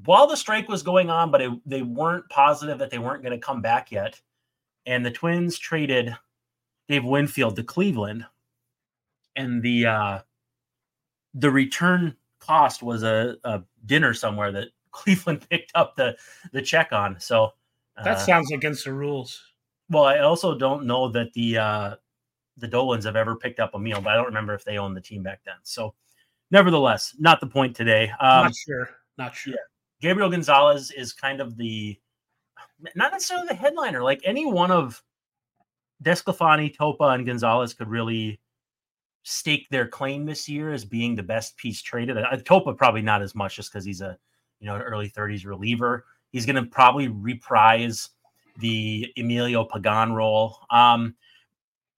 while 0.05 0.27
the 0.27 0.35
strike 0.35 0.69
was 0.69 0.83
going 0.83 1.09
on, 1.09 1.31
but 1.31 1.41
it, 1.41 1.51
they 1.65 1.81
weren't 1.81 2.29
positive 2.29 2.77
that 2.79 2.91
they 2.91 2.99
weren't 2.99 3.23
going 3.23 3.39
to 3.39 3.45
come 3.45 3.61
back 3.61 3.91
yet. 3.91 4.19
And 4.85 5.05
the 5.05 5.11
Twins 5.11 5.57
traded 5.57 6.15
Dave 6.89 7.05
Winfield 7.05 7.55
to 7.55 7.63
Cleveland, 7.63 8.25
and 9.35 9.61
the 9.61 9.85
uh, 9.85 10.19
the 11.35 11.51
return 11.51 12.17
cost 12.39 12.81
was 12.81 13.03
a, 13.03 13.37
a 13.43 13.61
dinner 13.85 14.13
somewhere 14.13 14.51
that 14.51 14.69
Cleveland 14.91 15.47
picked 15.49 15.71
up 15.75 15.95
the 15.95 16.17
the 16.51 16.61
check 16.61 16.91
on. 16.91 17.19
So 17.19 17.51
uh, 17.95 18.03
that 18.03 18.19
sounds 18.19 18.51
against 18.51 18.85
the 18.85 18.93
rules. 18.93 19.39
Well, 19.89 20.03
I 20.03 20.19
also 20.19 20.57
don't 20.57 20.85
know 20.85 21.09
that 21.09 21.31
the 21.33 21.57
uh, 21.59 21.95
the 22.57 22.67
Dolans 22.67 23.05
have 23.05 23.15
ever 23.15 23.35
picked 23.35 23.59
up 23.59 23.75
a 23.75 23.79
meal, 23.79 24.01
but 24.01 24.11
I 24.11 24.15
don't 24.15 24.25
remember 24.25 24.55
if 24.55 24.65
they 24.65 24.79
owned 24.79 24.97
the 24.97 25.01
team 25.01 25.21
back 25.21 25.41
then. 25.45 25.55
So, 25.61 25.93
nevertheless, 26.49 27.15
not 27.19 27.39
the 27.39 27.47
point 27.47 27.75
today. 27.75 28.09
Um, 28.19 28.45
not 28.45 28.55
sure. 28.55 28.89
Not 29.19 29.35
sure. 29.35 29.53
Yeah. 29.53 29.59
Gabriel 30.01 30.29
Gonzalez 30.29 30.91
is 30.91 31.13
kind 31.13 31.39
of 31.39 31.55
the 31.55 31.99
not 32.95 33.11
necessarily 33.11 33.47
the 33.47 33.53
headliner. 33.53 34.01
Like 34.01 34.21
any 34.23 34.45
one 34.45 34.71
of 34.71 35.03
Desclafani, 36.03 36.75
Topa, 36.75 37.13
and 37.13 37.25
Gonzalez 37.25 37.73
could 37.73 37.89
really 37.89 38.39
stake 39.23 39.67
their 39.69 39.87
claim 39.87 40.25
this 40.25 40.47
year 40.47 40.71
as 40.71 40.85
being 40.85 41.15
the 41.15 41.23
best 41.23 41.57
piece 41.57 41.81
traded. 41.81 42.17
Uh, 42.17 42.37
Topa 42.37 42.77
probably 42.77 43.01
not 43.01 43.21
as 43.21 43.35
much 43.35 43.57
just 43.57 43.71
because 43.71 43.85
he's 43.85 44.01
a 44.01 44.17
you 44.59 44.67
know 44.67 44.75
an 44.75 44.81
early 44.81 45.09
30s 45.09 45.45
reliever. 45.45 46.05
He's 46.31 46.45
going 46.45 46.55
to 46.55 46.69
probably 46.69 47.07
reprise 47.07 48.09
the 48.57 49.11
Emilio 49.17 49.63
Pagan 49.63 50.13
role. 50.13 50.57
Um, 50.69 51.15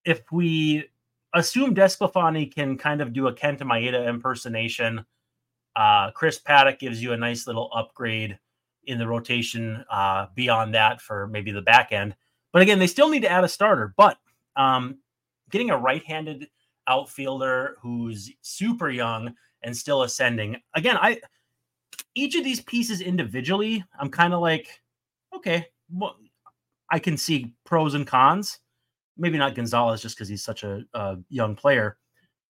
if 0.04 0.20
we 0.32 0.84
assume 1.34 1.74
Desclafani 1.74 2.52
can 2.52 2.78
kind 2.78 3.00
of 3.00 3.12
do 3.12 3.26
a 3.26 3.34
Kenta 3.34 3.62
Maeda 3.62 4.08
impersonation, 4.08 5.04
uh, 5.76 6.10
Chris 6.12 6.40
Paddack 6.40 6.78
gives 6.78 7.02
you 7.02 7.12
a 7.12 7.16
nice 7.16 7.46
little 7.46 7.70
upgrade 7.74 8.38
in 8.84 8.98
the 8.98 9.06
rotation 9.06 9.84
uh, 9.90 10.26
beyond 10.34 10.74
that 10.74 11.00
for 11.00 11.26
maybe 11.28 11.52
the 11.52 11.62
back 11.62 11.92
end. 11.92 12.14
But 12.52 12.62
again, 12.62 12.78
they 12.78 12.86
still 12.86 13.08
need 13.08 13.22
to 13.22 13.30
add 13.30 13.44
a 13.44 13.48
starter. 13.48 13.94
But 13.96 14.18
um, 14.56 14.98
getting 15.50 15.70
a 15.70 15.78
right-handed 15.78 16.48
outfielder 16.88 17.76
who's 17.80 18.30
super 18.42 18.90
young 18.90 19.34
and 19.62 19.76
still 19.76 20.02
ascending. 20.02 20.56
Again, 20.74 20.96
I 21.00 21.20
each 22.14 22.34
of 22.34 22.44
these 22.44 22.60
pieces 22.60 23.00
individually, 23.00 23.84
I'm 23.98 24.10
kind 24.10 24.34
of 24.34 24.40
like, 24.40 24.80
okay, 25.34 25.66
well, 25.90 26.16
I 26.90 26.98
can 26.98 27.16
see 27.16 27.54
pros 27.64 27.94
and 27.94 28.06
cons. 28.06 28.58
Maybe 29.16 29.38
not 29.38 29.54
Gonzalez 29.54 30.02
just 30.02 30.16
because 30.16 30.28
he's 30.28 30.44
such 30.44 30.64
a, 30.64 30.84
a, 30.94 31.18
young 31.28 31.54
player, 31.54 31.98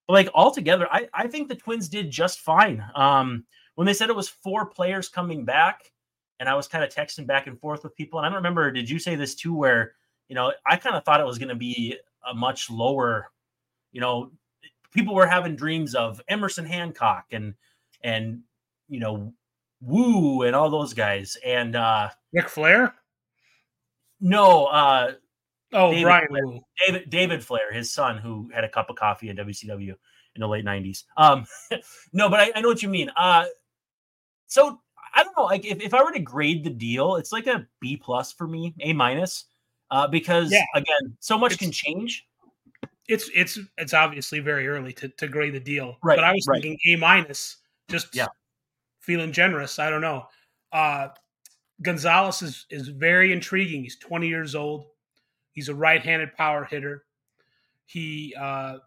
but 0.07 0.15
like 0.15 0.29
altogether, 0.35 0.89
I, 0.91 1.09
I 1.13 1.27
think 1.27 1.49
the 1.49 1.57
Twins 1.57 1.89
did 1.89 2.11
just 2.11 2.41
fine. 2.41 2.85
Um, 2.95 3.45
when 3.75 3.87
they 3.87 3.95
said 3.95 4.11
it 4.11 4.17
was 4.17 4.29
four 4.29 4.67
players 4.67 5.09
coming 5.09 5.45
back, 5.45 5.93
and 6.43 6.49
I 6.51 6.57
was 6.57 6.67
kind 6.67 6.83
of 6.83 6.91
texting 6.91 7.25
back 7.25 7.47
and 7.47 7.57
forth 7.59 7.85
with 7.85 7.95
people, 7.95 8.19
and 8.19 8.27
I 8.27 8.29
don't 8.29 8.37
remember, 8.37 8.71
did 8.73 8.91
you 8.91 8.99
say 8.99 9.15
this 9.15 9.37
too? 9.37 9.55
Where 9.55 9.93
you 10.29 10.35
know, 10.35 10.53
I 10.67 10.77
kind 10.77 10.97
of 10.97 11.05
thought 11.05 11.21
it 11.21 11.27
was 11.27 11.39
going 11.39 11.51
to 11.51 11.55
be 11.55 11.97
a 12.29 12.35
much 12.35 12.69
lower 12.69 13.29
you 13.93 14.01
know, 14.01 14.33
people 14.93 15.15
were 15.15 15.27
having 15.27 15.55
dreams 15.55 15.95
of 15.95 16.21
Emerson 16.29 16.65
Hancock 16.65 17.27
and 17.31 17.55
and 18.03 18.41
you 18.89 18.99
know 18.99 19.33
Woo 19.81 20.43
and 20.43 20.57
all 20.57 20.71
those 20.71 20.95
guys 20.95 21.37
and 21.45 21.77
uh 21.77 22.09
Ric 22.33 22.49
Flair. 22.49 22.95
No, 24.21 24.67
uh 24.67 25.13
oh 25.73 25.91
David 25.91 26.03
Brian 26.05 26.29
Flair, 26.29 26.47
Woo. 26.47 26.61
David 26.87 27.11
David 27.11 27.45
Flair, 27.45 27.73
his 27.73 27.93
son, 27.93 28.19
who 28.19 28.51
had 28.53 28.65
a 28.65 28.69
cup 28.69 28.91
of 28.91 28.97
coffee 28.97 29.29
at 29.29 29.37
WCW 29.37 29.95
in 30.35 30.41
the 30.41 30.49
late 30.49 30.65
'90s. 30.65 31.05
Um, 31.17 31.45
no, 32.13 32.29
but 32.29 32.41
I, 32.41 32.53
I 32.55 32.61
know 32.61 32.69
what 32.69 32.83
you 32.83 32.89
mean. 32.89 33.11
Uh, 33.17 33.47
so 34.47 34.81
I 35.15 35.23
don't 35.25 35.37
know. 35.37 35.45
Like 35.45 35.65
if, 35.65 35.81
if 35.81 35.95
I 35.95 36.03
were 36.03 36.13
to 36.13 36.21
grade 36.21 36.65
the 36.65 36.71
deal, 36.71 37.17
it's 37.17 37.33
like 37.33 37.47
a 37.47 37.67
B 37.81 37.97
plus 37.97 38.33
for 38.33 38.47
me, 38.47 38.75
A 38.81 38.93
minus, 38.93 39.45
uh, 39.91 40.07
because 40.07 40.51
Yeah. 40.53 40.65
again, 40.75 41.17
so 41.21 41.37
much 41.39 41.53
It's- 41.53 41.59
can 41.67 41.73
change. 41.73 42.27
it's 43.09 43.29
it's 43.35 43.59
it's 43.79 43.93
obviously 43.95 44.39
very 44.41 44.67
early 44.69 44.93
to, 44.95 45.09
to 45.09 45.27
grade 45.29 45.55
the 45.55 45.61
deal. 45.61 45.97
Right, 46.03 46.17
But 46.17 46.25
I 46.25 46.33
was 46.33 46.47
right. 46.49 46.63
thinking 46.63 46.95
A 46.95 46.97
minus, 46.99 47.59
just 47.91 48.15
Yeah. 48.15 48.27
feeling 49.01 49.33
generous. 49.33 49.79
I 49.79 49.91
don't 49.91 50.01
know. 50.01 50.29
Uh, 50.71 51.09
Gonzalez 51.83 52.43
is 52.43 52.67
is 52.71 52.89
very 52.89 53.33
intriguing. 53.33 53.83
He's 53.83 53.99
20 53.99 54.29
years 54.29 54.55
old. 54.55 54.87
He's 55.53 55.69
a 55.69 55.75
right-handed 55.75 56.35
power 56.37 56.65
hitter. 56.65 57.05
He 57.87 58.35
uh, 58.39 58.79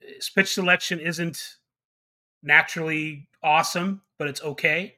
his 0.00 0.30
pitch 0.30 0.54
selection 0.54 1.00
isn't 1.00 1.56
naturally 2.42 3.28
awesome, 3.42 4.00
but 4.18 4.28
it's 4.28 4.42
okay. 4.42 4.96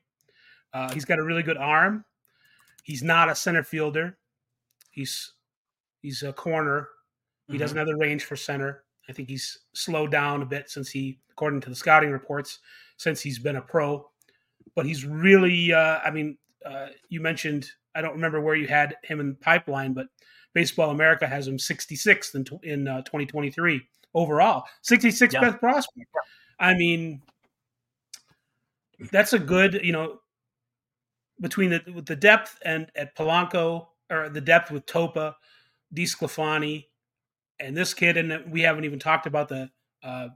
Uh, 0.73 0.93
he's 0.93 1.05
got 1.05 1.19
a 1.19 1.25
really 1.25 1.43
good 1.43 1.57
arm. 1.57 2.05
He's 2.85 3.03
not 3.03 3.29
a 3.31 3.35
center 3.35 3.63
fielder. 3.63 4.19
He's 4.91 5.33
he's 6.03 6.23
a 6.23 6.33
corner. 6.33 6.89
He 7.49 7.55
Mhm. 7.55 7.59
doesn't 7.59 7.79
have 7.79 7.87
the 7.87 7.97
range 7.97 8.25
for 8.25 8.37
center. 8.37 8.85
I 9.09 9.13
think 9.13 9.29
he's 9.29 9.59
slowed 9.73 10.11
down 10.11 10.43
a 10.43 10.47
bit 10.47 10.69
since 10.71 10.89
he, 10.91 11.19
according 11.31 11.61
to 11.63 11.71
the 11.71 11.77
scouting 11.77 12.11
reports, 12.11 12.59
since 12.97 13.21
he's 13.21 13.39
been 13.39 13.57
a 13.57 13.63
pro. 13.63 14.09
But 14.75 14.85
he's 14.87 15.05
really, 15.05 15.73
uh, 15.73 16.01
I 16.05 16.11
mean, 16.11 16.37
uh, 16.65 16.89
you 17.09 17.21
mentioned, 17.21 17.71
I 17.95 18.01
don't 18.03 18.13
remember 18.13 18.41
where 18.41 18.57
you 18.57 18.67
had 18.67 18.97
him 19.05 19.21
in 19.21 19.29
the 19.31 19.35
pipeline, 19.37 19.93
but 19.95 20.09
Baseball 20.55 20.91
America 20.91 21.27
has 21.27 21.47
him 21.47 21.57
66th 21.59 22.35
in, 22.35 22.45
in 22.69 22.89
uh, 22.89 23.03
2023 23.03 23.87
overall. 24.15 24.65
66th 24.83 25.35
Yeah. 25.35 25.41
best 25.41 25.59
prospect. 25.61 26.09
I 26.59 26.75
mean, 26.75 27.23
that's 29.13 29.33
a 29.35 29.39
good, 29.39 29.81
you 29.85 29.93
know, 29.93 30.21
between 31.41 31.71
the 31.71 31.83
with 31.95 32.07
the 32.07 32.17
depth 32.17 32.59
and 32.65 32.91
at 32.95 33.17
Polanco 33.17 33.89
or 34.11 34.29
the 34.29 34.41
depth 34.41 34.71
with 34.71 34.87
Topa, 34.87 35.35
DeSclafani, 35.95 36.87
and 37.59 37.77
this 37.77 37.95
kid, 37.95 38.17
and 38.17 38.51
we 38.51 38.63
haven't 38.63 38.85
even 38.85 38.99
talked 38.99 39.27
about 39.27 39.49
the 39.49 39.71
uh, 40.03 40.29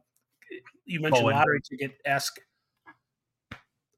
you 0.85 1.01
mentioned 1.01 1.25
Bowen. 1.25 1.37
lottery 1.37 1.61
ticket 1.61 1.93
esque 2.05 2.41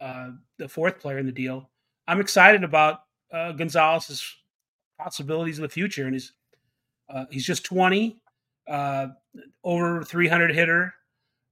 uh, 0.01 0.31
the 0.59 0.69
fourth 0.69 0.99
player 0.99 1.19
in 1.19 1.27
the 1.27 1.33
deal. 1.33 1.71
I'm 2.09 2.21
excited 2.21 2.65
about 2.65 3.01
uh, 3.33 3.53
Gonzalez's 3.53 4.37
possibilities 4.99 5.59
in 5.59 5.63
the 5.63 5.69
future, 5.69 6.05
and 6.05 6.15
he's 6.15 6.33
uh, 7.09 7.27
he's 7.31 7.47
just 7.47 7.65
20, 7.65 8.21
uh, 8.69 9.09
over 9.65 10.03
300 10.03 10.55
hitter. 10.55 10.95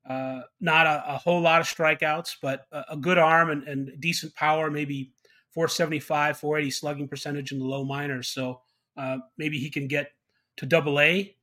Uh, 0.09 0.40
not 0.61 0.87
a, 0.87 1.14
a 1.14 1.19
whole 1.19 1.40
lot 1.40 1.61
of 1.61 1.66
strikeouts, 1.66 2.37
but 2.40 2.66
a, 2.73 2.85
a 2.90 2.97
good 2.97 3.19
arm 3.19 3.50
and, 3.50 3.62
and 3.64 3.92
decent 4.00 4.35
power, 4.35 4.71
maybe 4.71 5.12
475, 5.52 6.38
480 6.38 6.71
slugging 6.71 7.09
percentage 7.09 7.52
in 7.52 7.59
the 7.59 7.64
low 7.64 7.85
minors. 7.85 8.28
So 8.28 8.61
uh, 8.97 9.19
maybe 9.37 9.59
he 9.59 9.71
can 9.71 9.88
get 9.88 10.12
to 10.59 10.66
double 10.66 11.00
A 11.00 11.35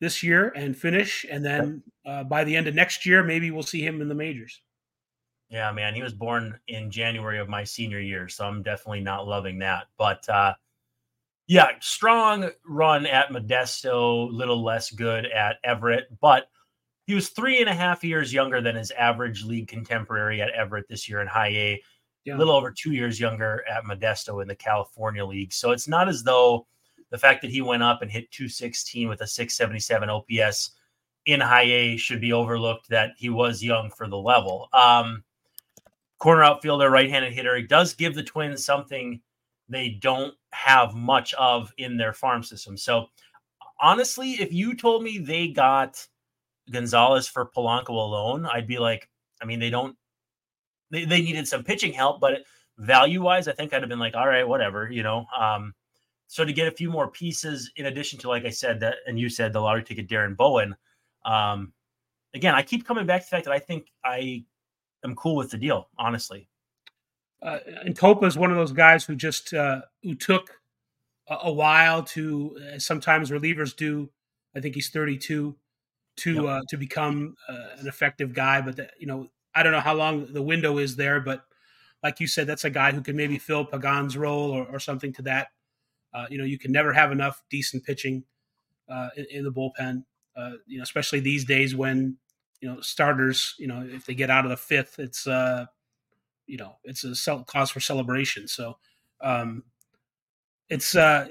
this 0.00 0.22
year 0.22 0.52
and 0.54 0.76
finish. 0.76 1.26
And 1.30 1.44
then 1.44 1.82
uh, 2.06 2.24
by 2.24 2.44
the 2.44 2.54
end 2.54 2.68
of 2.68 2.74
next 2.74 3.04
year, 3.04 3.24
maybe 3.24 3.50
we'll 3.50 3.62
see 3.62 3.84
him 3.84 4.00
in 4.00 4.08
the 4.08 4.14
majors. 4.14 4.60
Yeah, 5.50 5.72
man, 5.72 5.94
he 5.94 6.02
was 6.02 6.12
born 6.12 6.58
in 6.68 6.90
January 6.90 7.38
of 7.38 7.48
my 7.48 7.64
senior 7.64 8.00
year, 8.00 8.28
so 8.28 8.44
I'm 8.44 8.62
definitely 8.62 9.00
not 9.00 9.26
loving 9.26 9.58
that. 9.60 9.86
But 9.96 10.28
uh 10.28 10.54
yeah, 11.48 11.68
strong 11.80 12.50
run 12.66 13.06
at 13.06 13.30
Modesto, 13.30 14.30
little 14.30 14.62
less 14.62 14.90
good 14.90 15.24
at 15.24 15.56
Everett, 15.64 16.08
but 16.20 16.50
he 17.06 17.14
was 17.14 17.30
three 17.30 17.60
and 17.60 17.70
a 17.70 17.74
half 17.74 18.04
years 18.04 18.34
younger 18.34 18.60
than 18.60 18.76
his 18.76 18.90
average 18.90 19.42
league 19.42 19.66
contemporary 19.66 20.42
at 20.42 20.50
Everett 20.50 20.88
this 20.90 21.08
year 21.08 21.22
in 21.22 21.26
high 21.26 21.48
A, 21.48 21.82
Yeah. 22.28 22.36
a 22.36 22.38
little 22.38 22.54
over 22.54 22.70
two 22.70 22.92
years 22.92 23.18
younger 23.18 23.64
at 23.70 23.84
Modesto 23.84 24.42
in 24.42 24.48
the 24.48 24.54
California 24.54 25.24
League. 25.24 25.52
So 25.52 25.70
it's 25.70 25.88
not 25.88 26.08
as 26.08 26.22
though 26.22 26.66
the 27.10 27.18
fact 27.18 27.42
that 27.42 27.50
he 27.50 27.62
went 27.62 27.82
up 27.82 28.02
and 28.02 28.10
hit 28.10 28.30
216 28.30 29.08
with 29.08 29.20
a 29.22 29.26
677 29.26 30.10
OPS 30.10 30.72
in 31.26 31.40
high 31.40 31.62
A 31.62 31.96
should 31.96 32.20
be 32.20 32.32
overlooked 32.32 32.88
that 32.88 33.12
he 33.16 33.30
was 33.30 33.62
young 33.62 33.90
for 33.90 34.08
the 34.08 34.18
level. 34.18 34.68
Um, 34.72 35.24
corner 36.18 36.44
outfielder, 36.44 36.90
right-handed 36.90 37.32
hitter. 37.32 37.56
It 37.56 37.68
does 37.68 37.94
give 37.94 38.14
the 38.14 38.22
Twins 38.22 38.64
something 38.64 39.20
they 39.68 39.90
don't 40.00 40.34
have 40.52 40.94
much 40.94 41.34
of 41.34 41.72
in 41.78 41.96
their 41.96 42.12
farm 42.12 42.42
system. 42.42 42.76
So 42.76 43.06
honestly, 43.80 44.32
if 44.32 44.52
you 44.52 44.74
told 44.74 45.02
me 45.02 45.18
they 45.18 45.48
got 45.48 46.04
Gonzalez 46.70 47.28
for 47.28 47.50
Polanco 47.54 47.90
alone, 47.90 48.46
I'd 48.46 48.66
be 48.66 48.78
like, 48.78 49.08
I 49.40 49.44
mean, 49.44 49.60
they 49.60 49.70
don't 49.70 49.96
they, 50.90 51.04
they 51.04 51.20
needed 51.22 51.46
some 51.48 51.64
pitching 51.64 51.92
help, 51.92 52.20
but 52.20 52.44
value 52.78 53.22
wise, 53.22 53.48
I 53.48 53.52
think 53.52 53.72
I'd 53.72 53.82
have 53.82 53.88
been 53.88 53.98
like, 53.98 54.14
all 54.14 54.28
right, 54.28 54.46
whatever, 54.46 54.90
you 54.90 55.02
know. 55.02 55.26
Um, 55.38 55.74
so 56.26 56.44
to 56.44 56.52
get 56.52 56.68
a 56.68 56.70
few 56.72 56.90
more 56.90 57.08
pieces 57.08 57.70
in 57.76 57.86
addition 57.86 58.18
to, 58.20 58.28
like 58.28 58.44
I 58.44 58.50
said, 58.50 58.80
that 58.80 58.96
and 59.06 59.18
you 59.18 59.28
said 59.28 59.52
the 59.52 59.60
lottery 59.60 59.84
ticket, 59.84 60.08
Darren 60.08 60.36
Bowen. 60.36 60.76
Um, 61.24 61.72
again, 62.34 62.54
I 62.54 62.62
keep 62.62 62.86
coming 62.86 63.06
back 63.06 63.22
to 63.22 63.26
the 63.26 63.30
fact 63.30 63.44
that 63.46 63.52
I 63.54 63.58
think 63.58 63.86
I 64.04 64.44
am 65.04 65.14
cool 65.16 65.36
with 65.36 65.50
the 65.50 65.58
deal, 65.58 65.88
honestly. 65.98 66.48
uh, 67.42 67.58
and 67.84 67.96
Topa 67.96 68.24
is 68.26 68.36
one 68.36 68.50
of 68.50 68.56
those 68.56 68.72
guys 68.72 69.04
who 69.04 69.14
just 69.14 69.54
uh, 69.54 69.82
who 70.02 70.14
took 70.14 70.50
a, 71.28 71.36
a 71.44 71.52
while 71.52 72.02
to 72.04 72.58
uh, 72.74 72.78
sometimes 72.78 73.30
relievers 73.30 73.76
do. 73.76 74.10
I 74.56 74.60
think 74.60 74.74
he's 74.74 74.90
32 74.90 75.56
to 76.16 76.34
Yep. 76.34 76.44
uh, 76.46 76.60
to 76.68 76.76
become 76.76 77.36
uh, 77.48 77.76
an 77.78 77.86
effective 77.86 78.34
guy. 78.34 78.60
But 78.60 78.76
that, 78.76 78.90
you 78.98 79.06
know, 79.06 79.28
I 79.58 79.62
don't 79.62 79.72
know 79.72 79.80
how 79.80 79.94
long 79.94 80.32
the 80.32 80.42
window 80.42 80.78
is 80.78 80.96
there. 80.96 81.20
But 81.20 81.44
like 82.02 82.20
you 82.20 82.26
said, 82.26 82.46
that's 82.46 82.64
a 82.64 82.70
guy 82.70 82.92
who 82.92 83.00
can 83.00 83.16
maybe 83.16 83.38
fill 83.38 83.64
Pagan's 83.64 84.16
role 84.16 84.50
or, 84.50 84.64
or 84.66 84.78
something 84.78 85.12
to 85.14 85.22
that. 85.22 85.48
Uh, 86.14 86.26
you 86.30 86.38
know, 86.38 86.44
you 86.44 86.58
can 86.58 86.72
never 86.72 86.92
have 86.92 87.12
enough 87.12 87.42
decent 87.50 87.84
pitching 87.84 88.24
uh, 88.88 89.08
in, 89.16 89.26
in 89.30 89.44
the 89.44 89.52
bullpen. 89.52 90.04
Uh, 90.36 90.52
you 90.66 90.78
know, 90.78 90.82
especially 90.82 91.20
these 91.20 91.44
days 91.44 91.74
when 91.74 92.16
you 92.60 92.68
know 92.68 92.80
starters. 92.80 93.54
You 93.58 93.66
know, 93.66 93.86
if 93.86 94.06
they 94.06 94.14
get 94.14 94.30
out 94.30 94.44
of 94.44 94.50
the 94.50 94.56
fifth, 94.56 94.98
it's 94.98 95.26
uh, 95.26 95.66
you 96.46 96.56
know 96.56 96.76
it's 96.84 97.04
a 97.04 97.14
cel- 97.14 97.44
cause 97.44 97.70
for 97.70 97.80
celebration. 97.80 98.46
So 98.46 98.78
um, 99.20 99.64
it's 100.68 100.94
uh, 100.94 101.26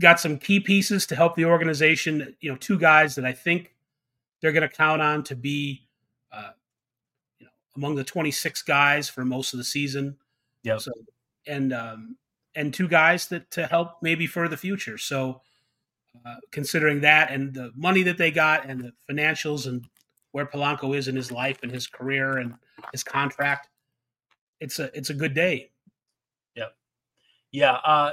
got 0.00 0.20
some 0.20 0.38
key 0.38 0.60
pieces 0.60 1.06
to 1.06 1.16
help 1.16 1.34
the 1.34 1.46
organization. 1.46 2.36
You 2.40 2.50
know, 2.52 2.56
two 2.56 2.78
guys 2.78 3.16
that 3.16 3.24
I 3.24 3.32
think 3.32 3.74
they're 4.40 4.52
going 4.52 4.68
to 4.68 4.74
count 4.74 5.02
on 5.02 5.24
to 5.24 5.36
be 5.36 5.86
uh, 6.32 6.50
among 7.76 7.94
the 7.94 8.04
26 8.04 8.62
guys 8.62 9.08
for 9.08 9.24
most 9.24 9.52
of 9.52 9.58
the 9.58 9.64
season. 9.64 10.16
Yep. 10.64 10.80
So 10.80 10.92
and 11.46 11.72
um, 11.72 12.16
and 12.54 12.72
two 12.72 12.88
guys 12.88 13.28
that 13.28 13.50
to 13.52 13.66
help 13.66 14.02
maybe 14.02 14.26
for 14.26 14.48
the 14.48 14.56
future. 14.56 14.98
So 14.98 15.40
uh, 16.26 16.36
considering 16.50 17.00
that 17.00 17.30
and 17.30 17.54
the 17.54 17.72
money 17.74 18.02
that 18.02 18.18
they 18.18 18.30
got 18.30 18.66
and 18.66 18.80
the 18.80 18.92
financials 19.10 19.66
and 19.66 19.86
where 20.32 20.46
Polanco 20.46 20.96
is 20.96 21.08
in 21.08 21.16
his 21.16 21.32
life 21.32 21.58
and 21.62 21.72
his 21.72 21.86
career 21.86 22.38
and 22.38 22.54
his 22.92 23.02
contract, 23.02 23.68
it's 24.60 24.78
a 24.78 24.96
it's 24.96 25.10
a 25.10 25.14
good 25.14 25.34
day. 25.34 25.70
Yep. 26.54 26.74
Yeah. 27.50 27.72
Uh, 27.72 28.12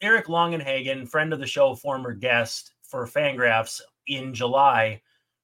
Eric 0.00 0.26
Longenhagen, 0.26 1.08
friend 1.08 1.32
of 1.32 1.40
the 1.40 1.46
show, 1.46 1.74
former 1.74 2.12
guest 2.12 2.72
for 2.82 3.06
Fangraphs 3.06 3.80
in 4.06 4.32
July, 4.32 5.02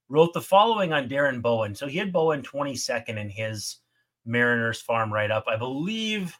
wrote 0.08 0.32
the 0.32 0.40
following 0.40 0.92
on 0.92 1.08
Darren 1.08 1.40
Bowen. 1.40 1.74
So 1.74 1.86
he 1.86 1.98
had 1.98 2.12
Bowen 2.12 2.42
22nd 2.42 3.16
in 3.16 3.28
his 3.28 3.78
Mariners 4.24 4.80
farm 4.80 5.12
write 5.12 5.30
up. 5.30 5.44
I 5.46 5.56
believe 5.56 6.38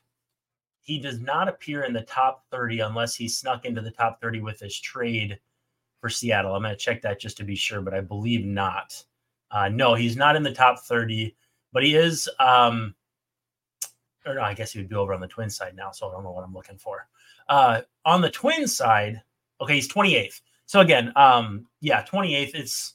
he 0.80 0.98
does 0.98 1.20
not 1.20 1.48
appear 1.48 1.84
in 1.84 1.92
the 1.92 2.02
top 2.02 2.44
30 2.50 2.80
unless 2.80 3.14
he 3.14 3.28
snuck 3.28 3.64
into 3.64 3.80
the 3.80 3.90
top 3.90 4.20
30 4.20 4.40
with 4.40 4.60
his 4.60 4.78
trade 4.78 5.38
for 6.00 6.10
Seattle. 6.10 6.54
I'm 6.54 6.62
going 6.62 6.74
to 6.74 6.78
check 6.78 7.00
that 7.02 7.20
just 7.20 7.38
to 7.38 7.44
be 7.44 7.56
sure, 7.56 7.80
but 7.80 7.94
I 7.94 8.00
believe 8.00 8.44
not. 8.44 9.02
Uh, 9.50 9.68
no, 9.68 9.94
he's 9.94 10.16
not 10.16 10.36
in 10.36 10.42
the 10.42 10.52
top 10.52 10.80
30, 10.80 11.34
but 11.72 11.82
he 11.82 11.94
is. 11.94 12.28
Um, 12.38 12.94
or 14.26 14.34
no, 14.34 14.42
I 14.42 14.54
guess 14.54 14.72
he 14.72 14.78
would 14.78 14.88
be 14.88 14.94
over 14.94 15.14
on 15.14 15.20
the 15.20 15.26
twin 15.26 15.50
side 15.50 15.76
now, 15.76 15.90
so 15.90 16.08
I 16.08 16.12
don't 16.12 16.24
know 16.24 16.32
what 16.32 16.44
I'm 16.44 16.54
looking 16.54 16.78
for. 16.78 17.08
Uh, 17.48 17.82
on 18.04 18.20
the 18.20 18.30
twin 18.30 18.66
side, 18.66 19.22
okay, 19.60 19.74
he's 19.74 19.88
28th. 19.88 20.40
So 20.66 20.80
again, 20.80 21.12
um, 21.16 21.66
yeah, 21.80 22.02
28th. 22.04 22.54
It's 22.54 22.93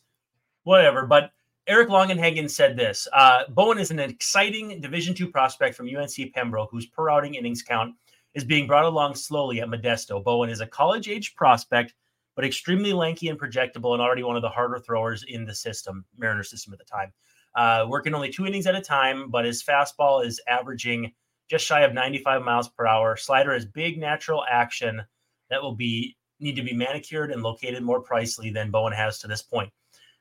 whatever. 0.69 1.05
But 1.05 1.32
Eric 1.67 1.89
Longenhagen 1.89 2.49
said 2.49 2.77
this: 2.77 3.08
uh, 3.12 3.43
Bowen 3.49 3.79
is 3.79 3.91
an 3.91 3.99
exciting 3.99 4.79
Division 4.79 5.15
two 5.15 5.27
prospect 5.27 5.75
from 5.75 5.88
UNC 5.88 6.34
Pembroke, 6.34 6.69
whose 6.71 6.86
per 6.86 7.10
outing 7.10 7.36
innings 7.36 7.63
count 7.63 7.95
is 8.36 8.43
being 8.43 8.67
brought 8.67 8.86
along 8.86 9.15
slowly 9.15 9.60
at 9.62 9.67
Modesto. 9.67 10.23
Bowen 10.23 10.51
is 10.51 10.62
a 10.62 10.67
college-age 10.67 11.36
prospect, 11.36 11.95
but 12.36 12.45
extremely 12.45 12.93
lanky 12.93 13.27
and 13.27 13.39
projectable, 13.39 13.93
and 13.93 14.01
already 14.01 14.21
one 14.21 14.36
of 14.36 14.43
the 14.43 14.49
harder 14.49 14.77
throwers 14.77 15.23
in 15.27 15.45
the 15.45 15.55
system, 15.55 16.05
Mariner 16.15 16.43
system 16.43 16.71
at 16.71 16.79
the 16.79 16.86
time. 16.86 17.12
Uh, 17.55 17.88
working 17.89 18.13
only 18.13 18.29
two 18.29 18.45
innings 18.45 18.67
at 18.67 18.75
a 18.75 18.82
time, 18.82 19.32
but 19.32 19.45
his 19.45 19.63
fastball 19.63 20.23
is 20.23 20.39
averaging 20.47 21.12
just 21.49 21.65
shy 21.65 21.82
of 21.82 21.95
95 21.95 22.43
miles 22.43 22.69
per 22.69 22.86
hour. 22.86 23.17
Slider 23.17 23.53
has 23.53 23.65
big 23.65 23.97
natural 23.97 24.45
action 24.47 25.01
that 25.49 25.63
will 25.63 25.75
be 25.75 26.15
need 26.39 26.55
to 26.55 26.62
be 26.62 26.73
manicured 26.73 27.32
and 27.32 27.41
located 27.41 27.82
more 27.82 27.99
precisely 27.99 28.51
than 28.51 28.69
Bowen 28.69 28.93
has 28.93 29.17
to 29.19 29.27
this 29.27 29.41
point. 29.41 29.71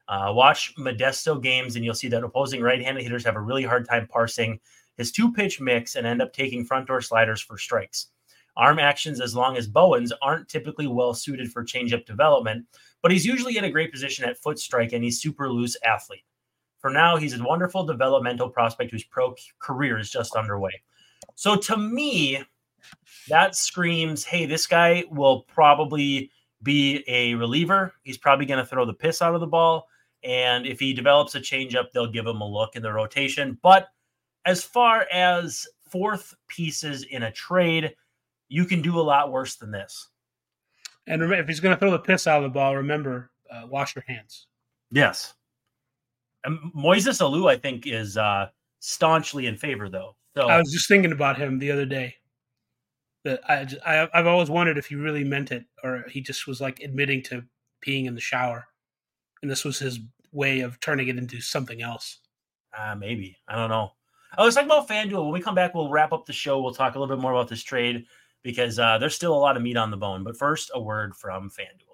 Uh, 0.09 0.33
watch 0.35 0.75
Modesto 0.77 1.41
games, 1.41 1.77
and 1.77 1.85
you'll 1.85 1.95
see 1.95 2.09
that 2.09 2.25
opposing 2.25 2.63
right-handed 2.63 3.03
hitters 3.03 3.25
have 3.25 3.37
a 3.37 3.41
really 3.41 3.63
hard 3.63 3.87
time 3.87 4.07
parsing 4.07 4.59
his 4.97 5.13
two-pitch 5.13 5.61
mix 5.61 5.97
and 5.97 6.07
end 6.07 6.23
up 6.23 6.33
taking 6.33 6.65
front 6.65 6.87
door 6.87 7.01
sliders 7.01 7.41
for 7.41 7.59
strikes. 7.59 8.09
Arm 8.57 8.81
actions 8.81 9.21
as 9.21 9.37
long 9.37 9.57
as 9.57 9.69
Bowen's 9.69 10.13
aren't 10.21 10.49
typically 10.49 10.89
well 10.89 11.15
suited 11.15 11.53
for 11.53 11.65
changeup 11.65 12.05
development, 12.07 12.67
but 13.03 13.13
he's 13.13 13.25
usually 13.25 13.57
in 13.57 13.65
a 13.65 13.71
great 13.71 13.93
position 13.93 14.25
at 14.25 14.39
foot 14.39 14.59
strike 14.59 14.93
and 14.93 15.05
he's 15.05 15.21
super 15.21 15.49
loose 15.49 15.77
athlete. 15.85 16.25
For 16.81 16.91
now, 16.91 17.17
he's 17.17 17.39
a 17.39 17.43
wonderful 17.43 17.85
developmental 17.85 18.49
prospect 18.49 18.91
whose 18.91 19.05
pro 19.05 19.35
career 19.61 19.99
is 19.99 20.11
just 20.11 20.35
underway. 20.35 20.83
So 21.37 21.55
to 21.57 21.77
me, 21.77 22.43
that 23.29 23.55
screams, 23.55 24.25
hey, 24.25 24.47
this 24.47 24.67
guy 24.67 25.05
will 25.11 25.43
probably 25.43 26.31
be 26.63 27.05
a 27.07 27.35
reliever. 27.35 27.95
He's 28.03 28.19
probably 28.19 28.47
going 28.47 28.59
to 28.59 28.67
throw 28.67 28.85
the 28.85 28.95
piss 28.95 29.23
out 29.23 29.35
of 29.35 29.41
the 29.41 29.47
ball. 29.47 29.87
And 30.25 30.67
if 30.67 30.81
he 30.81 30.93
develops 30.93 31.35
a 31.35 31.41
changeup, 31.41 31.93
they'll 31.93 32.11
give 32.11 32.27
him 32.27 32.41
a 32.41 32.49
look 32.49 32.77
in 32.77 32.83
the 32.83 32.93
rotation. 32.93 33.59
But 33.63 33.89
as 34.45 34.63
far 34.63 35.07
as 35.13 35.67
fourth 35.91 36.35
pieces 36.49 37.05
in 37.05 37.23
a 37.23 37.33
trade, 37.33 37.95
you 38.49 38.65
can 38.65 38.83
do 38.83 38.99
a 38.99 39.03
lot 39.03 39.31
worse 39.31 39.57
than 39.57 39.71
this. 39.71 40.09
And 41.07 41.23
if 41.23 41.49
he's 41.49 41.61
going 41.61 41.75
to 41.75 41.79
throw 41.79 41.91
the 41.91 41.99
piss 41.99 42.27
out 42.27 42.39
of 42.39 42.43
the 42.43 42.49
ball, 42.55 42.77
remember, 42.77 43.31
uh, 43.51 43.67
wash 43.67 43.95
your 43.95 44.05
hands. 44.07 44.47
Yes. 44.91 45.35
And 46.45 46.59
Moises 46.75 47.21
Alou, 47.21 47.51
I 47.51 47.57
think, 47.57 47.87
is 47.87 48.17
uh, 48.17 48.49
staunchly 48.81 49.47
in 49.47 49.57
favor, 49.57 49.89
though. 49.89 50.17
So 50.37 50.47
I 50.47 50.59
was 50.59 50.73
just 50.73 50.89
thinking 50.89 51.13
about 51.13 51.39
him 51.39 51.59
the 51.59 51.71
other 51.71 51.87
day. 51.87 52.15
That 53.25 53.41
I, 53.49 53.67
I 53.85 54.09
I've 54.15 54.27
always 54.27 54.51
wondered 54.51 54.79
if 54.79 54.87
he 54.87 54.95
really 54.95 55.25
meant 55.25 55.51
it 55.51 55.65
or 55.83 56.05
he 56.09 56.21
just 56.21 56.47
was 56.47 56.61
like 56.61 56.81
admitting 56.81 57.23
to 57.25 57.43
peeing 57.85 58.07
in 58.07 58.15
the 58.15 58.21
shower, 58.21 58.69
and 59.43 59.51
this 59.51 59.65
was 59.65 59.79
his 59.79 60.01
way 60.33 60.61
of 60.61 60.79
turning 60.81 61.09
it 61.09 61.19
into 61.19 61.41
something 61.41 61.83
else. 61.83 62.21
Uh, 62.77 62.95
maybe 62.95 63.37
I 63.49 63.57
don't 63.57 63.71
know. 63.71 63.93
I 64.37 64.45
was 64.45 64.55
talking 64.55 64.69
about 64.69 64.89
FanDuel. 64.89 65.25
When 65.25 65.33
we 65.33 65.41
come 65.41 65.55
back, 65.55 65.75
we'll 65.75 65.91
wrap 65.91 66.13
up 66.13 66.27
the 66.27 66.33
show. 66.33 66.61
We'll 66.61 66.75
talk 66.75 66.95
a 66.95 66.99
little 66.99 67.15
bit 67.17 67.23
more 67.23 67.33
about 67.33 67.49
this 67.49 67.63
trade 67.63 68.05
because 68.43 68.79
uh, 68.79 68.99
there's 68.99 69.15
still 69.15 69.35
a 69.35 69.39
lot 69.39 69.57
of 69.57 69.63
meat 69.63 69.77
on 69.77 69.91
the 69.91 69.97
bone. 69.97 70.23
But 70.23 70.37
first, 70.37 70.71
a 70.75 70.81
word 70.81 71.17
from 71.17 71.51
FanDuel. 71.51 71.89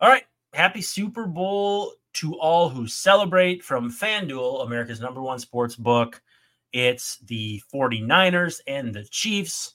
All 0.00 0.08
right. 0.08 0.24
Happy 0.52 0.82
Super 0.82 1.26
Bowl 1.26 1.94
to 2.14 2.34
all 2.38 2.68
who 2.68 2.86
celebrate 2.86 3.64
from 3.64 3.90
FanDuel, 3.90 4.66
America's 4.66 5.00
number 5.00 5.22
one 5.22 5.38
sports 5.38 5.76
book. 5.76 6.20
It's 6.72 7.18
the 7.18 7.62
49ers 7.72 8.60
and 8.66 8.94
the 8.94 9.04
Chiefs. 9.04 9.74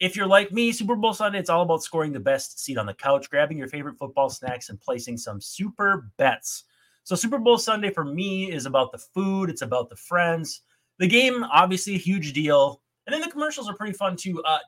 If 0.00 0.16
you're 0.16 0.26
like 0.26 0.52
me, 0.52 0.72
Super 0.72 0.96
Bowl 0.96 1.14
Sunday, 1.14 1.38
it's 1.38 1.50
all 1.50 1.62
about 1.62 1.82
scoring 1.82 2.12
the 2.12 2.20
best 2.20 2.58
seat 2.58 2.78
on 2.78 2.86
the 2.86 2.94
couch, 2.94 3.30
grabbing 3.30 3.58
your 3.58 3.68
favorite 3.68 3.96
football 3.96 4.28
snacks, 4.28 4.68
and 4.68 4.80
placing 4.80 5.16
some 5.16 5.40
super 5.40 6.10
bets. 6.16 6.64
So, 7.04 7.14
Super 7.14 7.38
Bowl 7.38 7.58
Sunday 7.58 7.90
for 7.90 8.04
me 8.04 8.50
is 8.50 8.66
about 8.66 8.90
the 8.90 8.98
food, 8.98 9.50
it's 9.50 9.62
about 9.62 9.90
the 9.90 9.96
friends. 9.96 10.62
The 10.98 11.06
game, 11.06 11.44
obviously, 11.44 11.94
a 11.94 11.98
huge 11.98 12.32
deal. 12.32 12.80
And 13.06 13.14
then 13.14 13.20
the 13.20 13.30
commercials 13.30 13.68
are 13.68 13.76
pretty 13.76 13.92
fun 13.92 14.16
too. 14.16 14.42
Uh, 14.44 14.58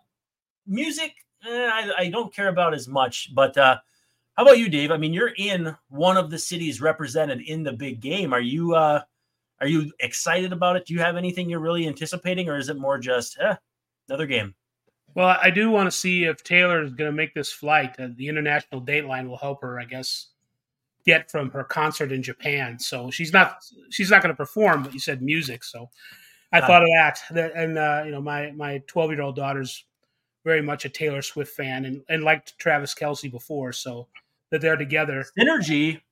music, 0.66 1.14
eh, 1.46 1.70
I, 1.72 1.90
I, 1.98 2.10
don't 2.10 2.34
care 2.34 2.48
about 2.48 2.74
as 2.74 2.88
much, 2.88 3.34
but 3.34 3.56
uh, 3.56 3.78
how 4.36 4.42
about 4.42 4.58
you, 4.58 4.68
Dave? 4.68 4.90
I 4.90 4.98
mean, 4.98 5.14
you're 5.14 5.32
in 5.38 5.74
one 5.88 6.16
of 6.16 6.30
the 6.30 6.38
cities 6.38 6.80
represented 6.80 7.40
in 7.40 7.62
the 7.62 7.72
big 7.72 8.00
game. 8.00 8.34
Are 8.34 8.40
you 8.40 8.74
uh, 8.74 9.00
are 9.60 9.66
you 9.66 9.90
excited 10.00 10.52
about 10.52 10.76
it? 10.76 10.84
Do 10.84 10.92
you 10.92 11.00
have 11.00 11.16
anything 11.16 11.48
you're 11.48 11.60
really 11.60 11.86
anticipating, 11.86 12.48
or 12.48 12.58
is 12.58 12.68
it 12.68 12.76
more 12.76 12.98
just 12.98 13.38
eh, 13.40 13.54
another 14.08 14.26
game? 14.26 14.54
Well, 15.16 15.34
I 15.42 15.48
do 15.48 15.70
want 15.70 15.86
to 15.86 15.96
see 15.96 16.24
if 16.24 16.44
Taylor 16.44 16.82
is 16.82 16.92
going 16.92 17.10
to 17.10 17.16
make 17.16 17.32
this 17.32 17.50
flight. 17.50 17.98
Uh, 17.98 18.08
the 18.14 18.28
international 18.28 18.82
dateline 18.82 19.26
will 19.26 19.38
help 19.38 19.62
her, 19.62 19.80
I 19.80 19.86
guess, 19.86 20.26
get 21.06 21.30
from 21.30 21.50
her 21.52 21.64
concert 21.64 22.12
in 22.12 22.22
Japan. 22.22 22.78
So 22.78 23.10
she's 23.10 23.32
not 23.32 23.64
she's 23.88 24.10
not 24.10 24.20
going 24.20 24.34
to 24.34 24.36
perform, 24.36 24.82
but 24.82 24.92
you 24.92 25.00
said 25.00 25.22
music, 25.22 25.64
so 25.64 25.88
I 26.52 26.58
uh, 26.58 26.66
thought 26.66 26.82
of 26.82 26.88
that. 27.30 27.52
And 27.54 27.78
uh, 27.78 28.02
you 28.04 28.10
know, 28.10 28.20
my 28.20 28.52
my 28.52 28.82
twelve 28.86 29.10
year 29.10 29.22
old 29.22 29.36
daughter's 29.36 29.86
very 30.44 30.60
much 30.60 30.84
a 30.84 30.90
Taylor 30.90 31.22
Swift 31.22 31.56
fan 31.56 31.86
and, 31.86 32.02
and 32.10 32.22
liked 32.22 32.58
Travis 32.58 32.94
Kelce 32.94 33.32
before, 33.32 33.72
so 33.72 34.08
that 34.50 34.60
they're 34.60 34.76
together. 34.76 35.24
Synergy, 35.38 36.02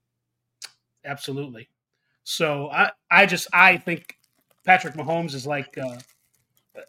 absolutely. 1.05 1.69
So 2.23 2.71
I 2.71 2.91
I 3.11 3.27
just 3.27 3.49
I 3.53 3.77
think 3.77 4.17
Patrick 4.65 4.95
Mahomes 4.95 5.35
is 5.35 5.47
like 5.47 5.77
uh, 5.77 5.99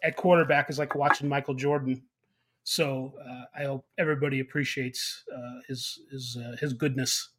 at 0.02 0.16
quarterback 0.16 0.70
is 0.70 0.78
like 0.78 0.94
watching 0.94 1.28
Michael 1.28 1.54
Jordan. 1.54 2.02
So 2.64 3.14
uh, 3.24 3.44
I 3.56 3.64
hope 3.64 3.86
everybody 3.98 4.40
appreciates 4.40 5.24
uh, 5.34 5.60
his 5.68 6.00
his 6.10 6.36
uh, 6.40 6.56
his 6.60 6.72
goodness. 6.72 7.30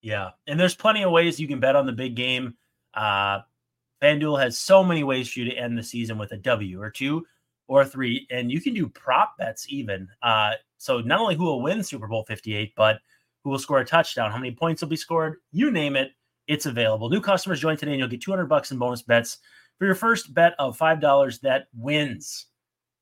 Yeah, 0.00 0.30
and 0.46 0.58
there's 0.58 0.74
plenty 0.74 1.02
of 1.02 1.10
ways 1.10 1.38
you 1.38 1.48
can 1.48 1.60
bet 1.60 1.76
on 1.76 1.86
the 1.86 1.92
big 1.92 2.14
game. 2.14 2.54
Uh, 2.94 3.40
FanDuel 4.02 4.40
has 4.40 4.58
so 4.58 4.82
many 4.82 5.04
ways 5.04 5.30
for 5.30 5.40
you 5.40 5.44
to 5.50 5.56
end 5.56 5.76
the 5.76 5.82
season 5.82 6.16
with 6.16 6.32
a 6.32 6.38
W 6.38 6.80
or 6.80 6.90
two 6.90 7.26
or 7.68 7.84
three, 7.84 8.26
and 8.30 8.50
you 8.50 8.60
can 8.60 8.72
do 8.72 8.88
prop 8.88 9.36
bets 9.38 9.66
even. 9.68 10.08
Uh, 10.22 10.52
so 10.78 11.00
not 11.00 11.20
only 11.20 11.34
who 11.34 11.44
will 11.44 11.62
win 11.62 11.82
Super 11.82 12.08
Bowl 12.08 12.24
58, 12.24 12.72
but 12.74 12.98
who 13.44 13.50
will 13.50 13.58
score 13.58 13.80
a 13.80 13.84
touchdown, 13.84 14.30
how 14.30 14.38
many 14.38 14.50
points 14.52 14.80
will 14.80 14.88
be 14.88 14.96
scored, 14.96 15.36
you 15.52 15.70
name 15.70 15.94
it, 15.94 16.12
it's 16.48 16.66
available. 16.66 17.10
New 17.10 17.20
customers 17.20 17.60
join 17.60 17.76
today, 17.76 17.92
and 17.92 18.00
you'll 18.00 18.08
get 18.08 18.22
200 18.22 18.46
bucks 18.46 18.72
in 18.72 18.78
bonus 18.78 19.02
bets 19.02 19.38
for 19.80 19.86
your 19.86 19.94
first 19.94 20.32
bet 20.34 20.54
of 20.58 20.78
$5 20.78 21.40
that 21.40 21.68
wins. 21.74 22.46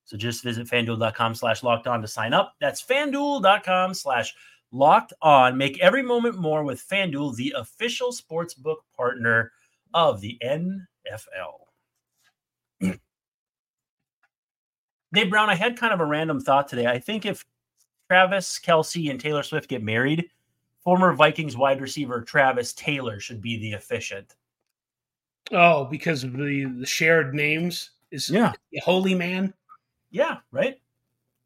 So 0.05 0.17
just 0.17 0.45
visit 0.45 0.69
fanduel.com 0.69 1.35
slash 1.35 1.65
locked 1.65 1.89
on 1.89 2.01
to 2.01 2.09
sign 2.09 2.33
up. 2.33 2.55
That's 2.61 2.81
fanduel.com 2.81 3.95
slash 3.95 4.33
locked 4.71 5.13
on. 5.21 5.59
Make 5.59 5.81
every 5.81 6.05
moment 6.05 6.39
more 6.39 6.63
with 6.63 6.81
Fanduel, 6.89 7.35
the 7.35 7.53
official 7.59 8.13
sportsbook 8.13 8.77
partner 8.97 9.51
of 9.93 10.21
the 10.21 10.39
NFL. 10.47 11.67
Dave 15.13 15.31
Brown, 15.31 15.51
I 15.51 15.57
had 15.57 15.77
kind 15.77 15.93
of 15.93 15.99
a 15.99 16.07
random 16.07 16.41
thought 16.41 16.69
today. 16.69 16.87
I 16.87 17.01
think 17.01 17.27
if 17.27 17.45
Travis 18.09 18.61
Kelce 18.65 19.11
and 19.11 19.21
Taylor 19.21 19.43
Swift 19.43 19.69
get 19.69 19.83
married, 19.83 20.31
former 20.85 21.13
Vikings 21.13 21.57
wide 21.57 21.81
receiver 21.81 22.23
Travis 22.23 22.73
Taylor 22.75 23.19
should 23.19 23.43
be 23.43 23.59
the 23.59 23.73
officiant. 23.73 24.37
Oh, 25.53 25.85
because 25.87 26.25
of 26.25 26.33
the, 26.35 26.65
the 26.79 26.87
shared 26.87 27.35
names 27.35 27.91
is 28.11 28.31
yeah 28.31 28.53
holy 28.83 29.15
man. 29.15 29.55
Yeah, 30.11 30.39
right. 30.51 30.81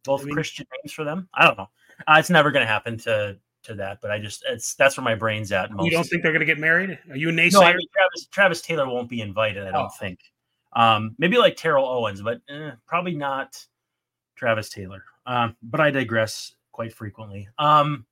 Both 0.05 0.23
I 0.23 0.25
mean, 0.25 0.35
Christian 0.35 0.67
names 0.83 0.93
for 0.93 1.05
them. 1.05 1.29
I 1.35 1.47
don't 1.47 1.59
know. 1.59 1.69
Uh, 2.07 2.17
it's 2.19 2.31
never 2.31 2.51
going 2.51 2.65
to 2.65 2.73
happen 2.73 2.99
to 2.99 3.37
to 3.65 3.75
that, 3.75 4.01
but 4.01 4.11
I 4.11 4.19
just 4.19 4.45
it's 4.49 4.75
that's 4.75 4.97
where 4.97 5.05
my 5.05 5.15
brain's 5.15 5.53
at. 5.53 5.71
Most. 5.71 5.85
You 5.85 5.93
don't 5.93 6.05
think 6.05 6.23
they're 6.23 6.33
going 6.33 6.41
to 6.41 6.47
get 6.47 6.59
married? 6.59 6.99
Are 7.11 7.17
you 7.17 7.29
a 7.29 7.33
naysayer? 7.33 7.53
No, 7.53 7.63
I 7.63 7.75
mean, 7.75 7.87
Travis 7.93 8.27
Travis 8.31 8.63
Taylor 8.63 8.89
won't 8.89 9.09
be 9.09 9.21
invited. 9.21 9.67
I 9.67 9.71
don't 9.71 9.87
oh. 9.87 9.99
think. 10.01 10.19
Um, 10.75 11.15
maybe 11.19 11.37
like 11.37 11.57
Terrell 11.57 11.87
Owens, 11.87 12.23
but 12.23 12.41
eh, 12.49 12.71
probably 12.87 13.15
not 13.15 13.65
Travis 14.37 14.71
Taylor. 14.71 15.05
Um, 15.27 15.57
but 15.63 15.81
I 15.81 15.91
digress 15.91 16.55
quite 16.73 16.93
frequently. 16.93 17.49
Um, 17.59 18.07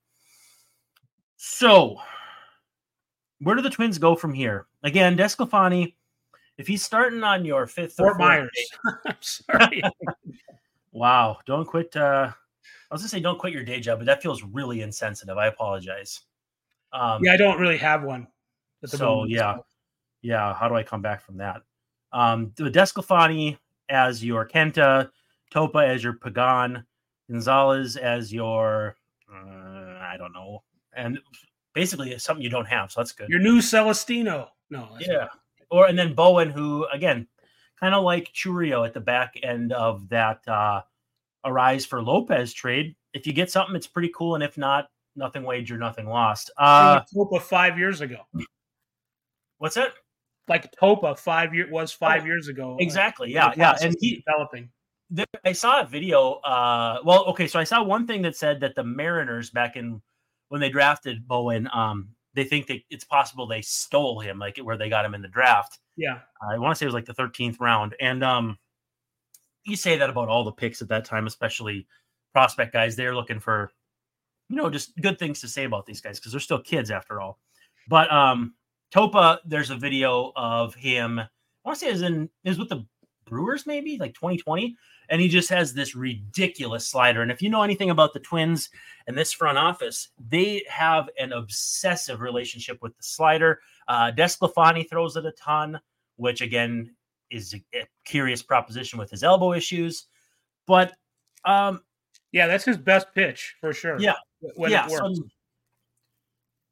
so 1.36 1.96
where 3.40 3.56
do 3.56 3.62
the 3.62 3.70
Twins 3.70 3.98
go 3.98 4.14
from 4.14 4.34
here? 4.34 4.66
Again, 4.82 5.16
DeSclafani, 5.16 5.94
if 6.56 6.66
he's 6.66 6.82
starting 6.82 7.22
on 7.22 7.44
your 7.44 7.66
fifth 7.66 7.94
Fort 7.94 8.18
Myers, 8.18 8.50
I'm 9.06 9.16
sorry. 9.20 9.82
wow, 10.92 11.38
don't 11.46 11.66
quit. 11.66 11.94
Uh, 11.96 12.30
I 12.90 12.94
was 12.94 13.02
gonna 13.02 13.08
say 13.08 13.20
don't 13.20 13.38
quit 13.38 13.52
your 13.52 13.64
day 13.64 13.80
job, 13.80 13.98
but 13.98 14.06
that 14.06 14.22
feels 14.22 14.42
really 14.42 14.82
insensitive. 14.82 15.38
I 15.38 15.46
apologize. 15.46 16.20
Um, 16.92 17.22
yeah, 17.24 17.32
I 17.32 17.36
don't 17.36 17.58
really 17.58 17.78
have 17.78 18.02
one. 18.02 18.26
So 18.84 19.06
moment, 19.06 19.30
yeah, 19.30 19.56
so. 19.56 19.64
yeah. 20.22 20.54
How 20.54 20.68
do 20.68 20.74
I 20.74 20.82
come 20.82 21.02
back 21.02 21.22
from 21.22 21.36
that? 21.38 21.62
Um, 22.12 22.52
the 22.56 22.70
DeSclafani 22.70 23.58
as 23.88 24.24
your 24.24 24.48
Kenta, 24.48 25.10
Topa 25.54 25.86
as 25.86 26.02
your 26.02 26.14
Pagan, 26.14 26.84
Gonzalez 27.30 27.96
as 27.96 28.32
your 28.32 28.96
uh, 29.32 29.98
I 30.00 30.16
don't 30.18 30.32
know, 30.32 30.62
and 30.94 31.18
basically 31.74 32.12
it's 32.12 32.24
something 32.24 32.42
you 32.42 32.50
don't 32.50 32.66
have, 32.66 32.90
so 32.90 33.00
that's 33.00 33.12
good. 33.12 33.28
Your 33.28 33.40
new 33.40 33.60
Celestino, 33.60 34.48
no, 34.70 34.88
yeah, 35.00 35.28
or 35.70 35.86
and 35.86 35.98
then 35.98 36.14
Bowen, 36.14 36.50
who 36.50 36.86
again, 36.92 37.26
kind 37.78 37.94
of 37.94 38.04
like 38.04 38.32
Chourio 38.32 38.86
at 38.86 38.94
the 38.94 39.00
back 39.00 39.34
end 39.42 39.72
of 39.72 40.08
that 40.10 40.46
uh, 40.46 40.82
Arraez 41.44 41.86
for 41.86 42.02
Lopez 42.02 42.52
trade. 42.52 42.94
If 43.12 43.26
you 43.26 43.32
get 43.32 43.50
something, 43.50 43.74
it's 43.74 43.86
pretty 43.86 44.12
cool, 44.14 44.34
and 44.34 44.44
if 44.44 44.56
not, 44.56 44.88
nothing 45.16 45.42
wager, 45.42 45.78
nothing 45.78 46.06
lost. 46.06 46.50
Uh, 46.56 47.00
Topa 47.14 47.40
five 47.40 47.78
years 47.78 48.00
ago. 48.00 48.18
What's 49.58 49.76
it? 49.76 49.92
Like 50.48 50.72
Topa 50.76 51.18
five 51.18 51.54
year 51.54 51.68
was 51.70 51.92
five 51.92 52.22
oh, 52.22 52.26
years 52.26 52.48
ago. 52.48 52.76
Exactly. 52.80 53.32
Yeah, 53.32 53.52
yeah, 53.56 53.76
and 53.82 53.94
he 54.00 54.22
developing. 54.26 54.70
There, 55.10 55.26
I 55.44 55.52
saw 55.52 55.82
a 55.82 55.86
video. 55.86 56.34
Uh, 56.34 56.98
well, 57.04 57.24
okay, 57.26 57.48
so 57.48 57.58
I 57.58 57.64
saw 57.64 57.82
one 57.82 58.06
thing 58.06 58.22
that 58.22 58.36
said 58.36 58.60
that 58.60 58.76
the 58.76 58.84
Mariners 58.84 59.50
back 59.50 59.76
in 59.76 60.00
when 60.50 60.60
they 60.60 60.68
drafted 60.68 61.26
Bowen, 61.26 61.68
um, 61.72 62.10
they 62.34 62.44
think 62.44 62.66
that 62.66 62.80
it's 62.90 63.04
possible 63.04 63.46
they 63.46 63.62
stole 63.62 64.20
him, 64.20 64.38
like 64.38 64.58
where 64.58 64.76
they 64.76 64.88
got 64.88 65.04
him 65.04 65.14
in 65.14 65.22
the 65.22 65.28
draft. 65.28 65.78
Yeah, 65.96 66.18
I 66.48 66.58
want 66.58 66.72
to 66.72 66.78
say 66.78 66.84
it 66.84 66.92
was 66.92 66.94
like 66.94 67.06
the 67.06 67.14
13th 67.14 67.58
round, 67.60 67.94
and 68.00 68.22
um, 68.22 68.58
you 69.64 69.76
say 69.76 69.96
that 69.96 70.10
about 70.10 70.28
all 70.28 70.44
the 70.44 70.52
picks 70.52 70.82
at 70.82 70.88
that 70.88 71.04
time, 71.04 71.26
especially 71.26 71.86
prospect 72.32 72.72
guys. 72.72 72.96
They're 72.96 73.14
looking 73.14 73.40
for, 73.40 73.72
you 74.48 74.56
know, 74.56 74.70
just 74.70 74.96
good 75.00 75.18
things 75.18 75.40
to 75.40 75.48
say 75.48 75.64
about 75.64 75.86
these 75.86 76.00
guys 76.00 76.18
because 76.18 76.32
they're 76.32 76.40
still 76.40 76.60
kids 76.60 76.90
after 76.90 77.20
all. 77.20 77.38
But 77.88 78.12
um, 78.12 78.54
Topa, 78.94 79.38
there's 79.44 79.70
a 79.70 79.76
video 79.76 80.32
of 80.36 80.74
him. 80.74 81.18
I 81.18 81.28
want 81.64 81.78
to 81.78 81.84
say 81.84 81.92
is 81.92 82.02
in 82.02 82.28
is 82.44 82.58
with 82.58 82.68
the 82.68 82.86
Brewers, 83.26 83.66
maybe 83.66 83.96
like 83.98 84.14
2020. 84.14 84.76
And 85.10 85.20
he 85.20 85.28
just 85.28 85.50
has 85.50 85.74
this 85.74 85.94
ridiculous 85.94 86.86
slider. 86.86 87.20
And 87.20 87.30
if 87.30 87.42
you 87.42 87.50
know 87.50 87.62
anything 87.62 87.90
about 87.90 88.14
the 88.14 88.20
Twins 88.20 88.70
and 89.06 89.18
this 89.18 89.32
front 89.32 89.58
office, 89.58 90.08
they 90.28 90.64
have 90.68 91.10
an 91.18 91.32
obsessive 91.32 92.20
relationship 92.20 92.78
with 92.80 92.96
the 92.96 93.02
slider. 93.02 93.60
Uh, 93.88 94.12
Desclafani 94.12 94.88
throws 94.88 95.16
it 95.16 95.26
a 95.26 95.32
ton, 95.32 95.80
which 96.16 96.40
again 96.40 96.94
is 97.30 97.54
a 97.74 97.86
curious 98.04 98.42
proposition 98.42 98.98
with 98.98 99.10
his 99.10 99.24
elbow 99.24 99.52
issues. 99.52 100.06
But 100.66 100.94
um, 101.44 101.82
yeah, 102.32 102.46
that's 102.46 102.64
his 102.64 102.78
best 102.78 103.08
pitch 103.14 103.56
for 103.60 103.72
sure. 103.72 103.98
Yeah, 104.00 104.14
yeah. 104.56 104.86
So, 104.86 105.12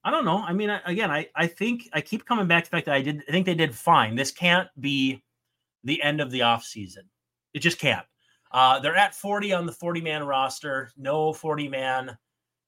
I 0.04 0.10
don't 0.10 0.24
know. 0.24 0.38
I 0.38 0.52
mean, 0.52 0.70
again, 0.86 1.10
I 1.10 1.28
I 1.34 1.46
think 1.48 1.88
I 1.92 2.00
keep 2.00 2.24
coming 2.24 2.46
back 2.46 2.64
to 2.64 2.70
the 2.70 2.76
fact 2.76 2.86
that 2.86 2.94
I 2.94 3.02
did 3.02 3.24
I 3.28 3.32
think 3.32 3.46
they 3.46 3.54
did 3.54 3.74
fine. 3.74 4.14
This 4.14 4.30
can't 4.30 4.68
be 4.78 5.22
the 5.84 6.00
end 6.02 6.20
of 6.20 6.30
the 6.30 6.42
off 6.42 6.64
season. 6.64 7.04
It 7.52 7.60
just 7.60 7.78
can't. 7.78 8.06
Uh, 8.50 8.78
they're 8.78 8.96
at 8.96 9.14
40 9.14 9.52
on 9.52 9.66
the 9.66 9.72
40 9.72 10.00
man 10.00 10.24
roster. 10.24 10.90
No 10.96 11.32
40 11.32 11.68
man 11.68 12.16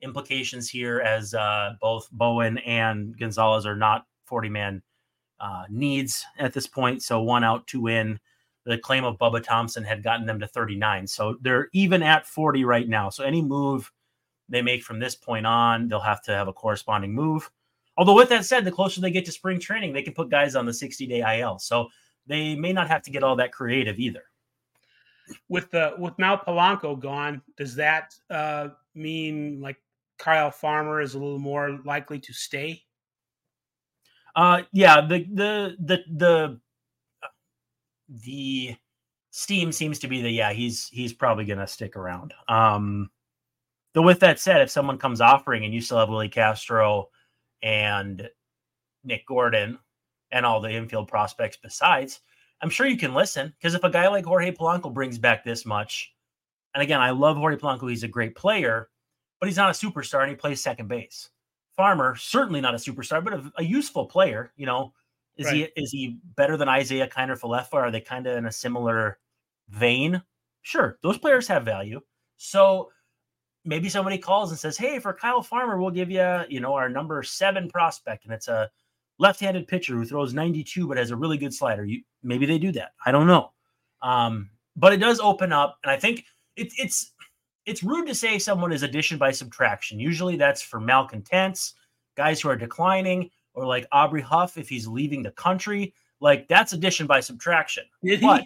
implications 0.03 0.69
here, 0.69 1.01
as 1.01 1.35
uh, 1.35 1.75
both 1.81 2.09
Bowen 2.13 2.59
and 2.59 3.19
Gonzalez 3.19 3.67
are 3.67 3.77
not 3.77 4.07
40 4.27 4.49
man 4.49 4.83
uh, 5.41 5.65
needs 5.71 6.25
at 6.39 6.53
this 6.53 6.67
point. 6.67 7.03
So 7.03 7.23
one 7.23 7.45
out, 7.45 7.67
two 7.67 7.87
in. 7.89 8.19
The 8.67 8.77
claim 8.77 9.05
of 9.05 9.17
Bubba 9.17 9.43
Thompson 9.43 9.83
had 9.83 10.03
gotten 10.03 10.27
them 10.27 10.39
to 10.41 10.47
39. 10.47 11.07
So 11.07 11.37
they're 11.41 11.69
even 11.73 12.03
at 12.03 12.27
40 12.27 12.65
right 12.65 12.89
now. 12.89 13.09
So 13.09 13.25
any 13.25 13.41
move 13.41 13.91
they 14.51 14.61
make 14.61 14.83
from 14.83 14.99
this 14.99 15.15
point 15.15 15.47
on, 15.47 15.89
they'll 15.89 16.01
have 16.01 16.23
to 16.25 16.33
have 16.33 16.49
a 16.49 16.53
corresponding 16.53 17.15
move. 17.15 17.51
Although, 17.97 18.15
with 18.15 18.29
that 18.29 18.45
said, 18.45 18.65
the 18.65 18.71
closer 18.71 19.01
they 19.01 19.11
get 19.11 19.25
to 19.27 19.33
spring 19.33 19.59
training, 19.59 19.93
they 19.93 20.03
can 20.03 20.13
put 20.13 20.31
guys 20.31 20.57
on 20.57 20.67
the 20.67 20.75
60 20.75 21.07
day 21.07 21.41
IL. 21.41 21.59
So 21.59 21.89
they 22.27 22.55
may 22.55 22.73
not 22.73 22.89
have 22.89 23.03
to 23.03 23.11
get 23.11 23.23
all 23.23 23.37
that 23.37 23.53
creative 23.53 23.99
either. 23.99 24.25
With 25.49 25.71
the 25.71 25.95
with 25.99 26.19
now 26.19 26.37
Polanco 26.37 26.99
gone, 26.99 27.43
does 27.57 27.75
that 27.77 28.15
uh, 28.31 28.69
mean 28.95 29.61
like 29.61 29.77
Kyle 30.19 30.51
Farmer 30.51 31.01
is 31.01 31.15
a 31.15 31.19
little 31.19 31.39
more 31.39 31.79
likely 31.85 32.19
to 32.21 32.33
stay? 32.33 32.83
Uh, 34.35 34.63
yeah, 34.73 35.01
the 35.01 35.27
the 35.33 35.77
the 35.81 35.99
the 36.17 36.61
the 38.09 38.77
steam 39.31 39.71
seems 39.71 40.01
to 40.01 40.09
be 40.09 40.21
that 40.23 40.31
yeah 40.31 40.53
he's 40.53 40.89
he's 40.89 41.13
probably 41.13 41.45
gonna 41.45 41.67
stick 41.67 41.97
around. 41.97 42.35
Um, 42.49 43.11
Though 43.93 44.03
with 44.03 44.21
that 44.21 44.39
said, 44.39 44.61
if 44.61 44.71
someone 44.71 44.99
comes 44.99 45.21
offering 45.21 45.65
and 45.65 45.75
you 45.75 45.81
still 45.81 45.99
have 45.99 46.09
Willi 46.09 46.29
Castro 46.29 47.09
and 47.63 48.29
Nick 49.03 49.27
Gordon 49.27 49.79
and 50.31 50.47
all 50.47 50.61
the 50.61 50.71
infield 50.71 51.09
prospects 51.09 51.59
besides, 51.61 52.21
I'm 52.63 52.71
sure 52.71 52.87
you 52.87 52.97
can 52.97 53.15
listen. 53.15 53.53
Because 53.59 53.75
if 53.75 53.85
a 53.85 53.91
guy 53.91 54.09
like 54.09 54.25
Jorge 54.25 54.53
Polanco 54.53 54.93
brings 54.93 55.19
back 55.19 55.45
this 55.45 55.65
much, 55.65 56.13
and 56.75 56.83
again, 56.83 57.01
I 57.01 57.11
love 57.11 57.37
Jorge 57.37 57.57
Polanco, 57.57 57.89
he's 57.89 58.03
a 58.03 58.09
great 58.09 58.35
player, 58.37 58.89
but 59.41 59.49
he's 59.49 59.57
not 59.57 59.71
a 59.71 59.73
superstar 59.73 60.23
and 60.23 60.31
he 60.31 60.37
plays 60.37 60.63
second 60.63 60.89
base. 60.89 61.31
Farmer, 61.77 62.15
certainly 62.17 62.61
not 62.61 62.75
a 62.75 62.79
superstar, 62.79 63.25
but 63.25 63.35
a, 63.35 63.53
a 63.59 63.65
useful 63.65 64.07
player. 64.07 64.53
You 64.57 64.67
know, 64.67 64.93
is 65.37 65.47
right. 65.47 65.55
he 65.55 65.83
is 65.83 65.91
he 65.91 66.19
better 66.37 66.57
than 66.57 66.69
Isiah 66.69 67.09
Kiner 67.09 67.39
Falefa? 67.39 67.75
Are 67.75 67.91
they 67.91 68.01
kind 68.01 68.27
of 68.27 68.37
in 68.37 68.47
a 68.47 68.53
similar 68.53 69.19
vein? 69.69 70.23
Sure, 70.63 70.99
those 71.03 71.17
players 71.17 71.49
have 71.49 71.65
value. 71.65 72.01
So 72.37 72.91
maybe 73.65 73.89
somebody 73.89 74.19
calls 74.19 74.51
and 74.51 74.59
says, 74.59 74.77
"Hey, 74.77 74.99
for 74.99 75.15
Kyle 75.15 75.43
Farmer, 75.43 75.81
we'll 75.81 75.91
give 75.91 76.11
you, 76.11 76.43
you 76.49 76.61
know, 76.61 76.75
our 76.75 76.91
number 76.91 77.23
seven 77.23 77.71
prospect, 77.71 78.25
and 78.25 78.35
it's 78.35 78.49
a 78.49 78.71
left-handed 79.21 79.69
pitcher 79.69 79.95
who 79.95 80.05
throws 80.05 80.35
92 80.35 80.89
but 80.89 80.97
has 80.97 81.13
a 81.13 81.17
really 81.17 81.39
good 81.39 81.55
slider." 81.55 81.85
You 81.85 82.03
maybe 82.23 82.47
they 82.47 82.59
do 82.59 82.73
that. 82.73 82.93
I 83.05 83.13
don't 83.13 83.27
know, 83.27 83.53
um, 84.03 84.51
but 84.77 84.93
it 84.93 84.99
does 84.99 85.21
open 85.21 85.53
up, 85.53 85.79
and 85.85 85.91
I 85.91 85.97
think 85.97 86.25
it, 86.57 86.73
it's 86.77 87.13
it's 87.67 87.83
rude 87.83 88.07
to 88.09 88.15
say 88.15 88.39
someone 88.39 88.73
is 88.73 88.83
addition 88.83 89.19
by 89.19 89.31
subtraction. 89.31 90.01
Usually, 90.01 90.37
that's 90.37 90.63
for 90.63 90.81
malcontents, 90.81 91.75
guys 92.17 92.41
who 92.41 92.49
are 92.49 92.57
declining, 92.57 93.31
or 93.55 93.67
like 93.67 93.87
Aubrey 93.93 94.23
Huff 94.23 94.59
if 94.59 94.69
he's 94.69 94.87
leaving 94.87 95.23
the 95.23 95.31
country. 95.33 95.95
Like 96.21 96.49
that's 96.49 96.73
addition 96.73 97.07
by 97.07 97.21
subtraction. 97.21 97.85
But 98.21 98.45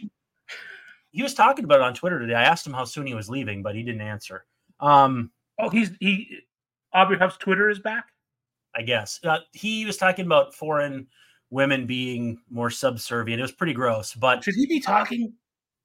he 1.11 1.23
was 1.23 1.35
talking 1.35 1.65
about 1.65 1.81
it 1.81 1.85
on 1.85 1.95
Twitter 1.95 2.19
today. 2.19 2.35
I 2.35 2.43
asked 2.43 2.67
him 2.67 2.73
how 2.73 2.85
soon 2.85 3.07
he 3.07 3.15
was 3.15 3.31
leaving, 3.31 3.63
but 3.63 3.75
he 3.75 3.83
didn't 3.83 4.01
answer. 4.01 4.45
Um, 4.81 5.31
oh, 5.59 5.69
he's 5.69 5.91
he. 6.01 6.41
Aubrey 6.93 7.19
Huff's 7.19 7.37
Twitter 7.37 7.71
is 7.71 7.79
back. 7.79 8.07
I 8.77 8.83
guess 8.83 9.21
uh, 9.25 9.39
he 9.53 9.85
was 9.85 9.97
talking 9.97 10.27
about 10.27 10.55
foreign 10.55 11.07
women 11.51 11.87
being 11.87 12.39
more 12.51 12.71
subservient. 12.71 13.41
It 13.41 13.43
was 13.43 13.53
pretty 13.53 13.73
gross. 13.73 14.15
But 14.15 14.45
should 14.45 14.55
he 14.55 14.67
be 14.67 14.81
talking? 14.81 15.33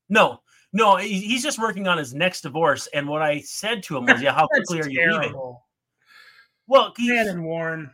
No, 0.10 0.42
no. 0.74 0.98
He's 0.98 1.44
just 1.44 1.60
working 1.60 1.88
on 1.88 1.98
his 1.98 2.14
next 2.14 2.42
divorce. 2.42 2.88
And 2.94 3.08
what 3.08 3.22
I 3.22 3.42
said 3.42 3.84
to 3.84 3.98
him 3.98 4.06
was, 4.06 4.22
"Yeah, 4.22 4.34
how 4.34 4.48
quickly 4.54 4.82
are 4.82 4.90
you 4.90 5.14
leaving?" 5.14 5.36
Well, 6.68 6.94
and 6.98 7.44
Warren. 7.44 7.92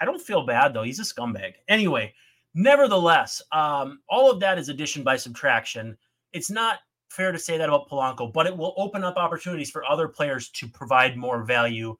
I 0.00 0.04
don't 0.04 0.20
feel 0.20 0.44
bad 0.44 0.74
though. 0.74 0.82
He's 0.82 0.98
a 0.98 1.02
scumbag. 1.02 1.54
Anyway, 1.68 2.14
nevertheless, 2.54 3.40
um, 3.52 4.00
all 4.08 4.30
of 4.30 4.40
that 4.40 4.58
is 4.58 4.68
addition 4.68 5.02
by 5.02 5.16
subtraction. 5.16 5.96
It's 6.32 6.50
not 6.50 6.80
fair 7.10 7.32
to 7.32 7.38
say 7.38 7.58
that 7.58 7.68
about 7.68 7.88
Polanco, 7.88 8.32
but 8.32 8.46
it 8.46 8.56
will 8.56 8.74
open 8.76 9.04
up 9.04 9.16
opportunities 9.16 9.70
for 9.70 9.88
other 9.88 10.08
players 10.08 10.50
to 10.50 10.68
provide 10.68 11.16
more 11.16 11.44
value. 11.44 11.96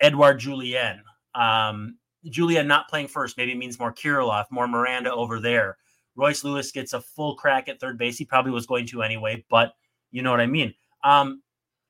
Edouard 0.00 0.38
Julien. 0.38 1.02
Um, 1.34 1.96
Julien 2.24 2.66
not 2.66 2.88
playing 2.88 3.08
first 3.08 3.36
maybe 3.36 3.54
means 3.54 3.78
more 3.78 3.92
Kirilloff, 3.92 4.46
more 4.50 4.68
Miranda 4.68 5.12
over 5.12 5.40
there. 5.40 5.78
Royce 6.16 6.42
Lewis 6.42 6.72
gets 6.72 6.92
a 6.92 7.00
full 7.00 7.36
crack 7.36 7.68
at 7.68 7.80
third 7.80 7.96
base. 7.96 8.18
He 8.18 8.24
probably 8.24 8.50
was 8.50 8.66
going 8.66 8.86
to 8.86 9.02
anyway, 9.02 9.44
but 9.48 9.74
you 10.10 10.22
know 10.22 10.30
what 10.30 10.40
I 10.40 10.46
mean. 10.46 10.74
Um, 11.04 11.42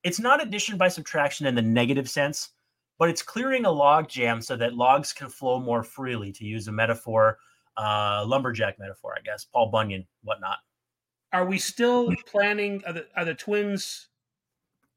it's 0.02 0.20
not 0.20 0.42
addition 0.42 0.76
by 0.76 0.88
subtraction 0.88 1.46
in 1.46 1.54
the 1.54 1.62
negative 1.62 2.10
sense, 2.10 2.50
but 2.98 3.08
it's 3.08 3.22
clearing 3.22 3.64
a 3.64 3.70
log 3.70 4.08
jam 4.08 4.42
so 4.42 4.54
that 4.56 4.74
logs 4.74 5.12
can 5.12 5.28
flow 5.28 5.58
more 5.60 5.82
freely, 5.82 6.30
to 6.32 6.44
use 6.44 6.68
a 6.68 6.72
metaphor, 6.72 7.38
uh, 7.78 8.24
lumberjack 8.26 8.78
metaphor, 8.78 9.14
I 9.16 9.22
guess, 9.22 9.44
Paul 9.44 9.70
Bunyan, 9.70 10.06
whatnot 10.22 10.58
are 11.32 11.44
we 11.44 11.58
still 11.58 12.14
planning? 12.26 12.82
Are 12.86 12.92
the, 12.92 13.06
are 13.16 13.24
the 13.24 13.34
Twins? 13.34 14.07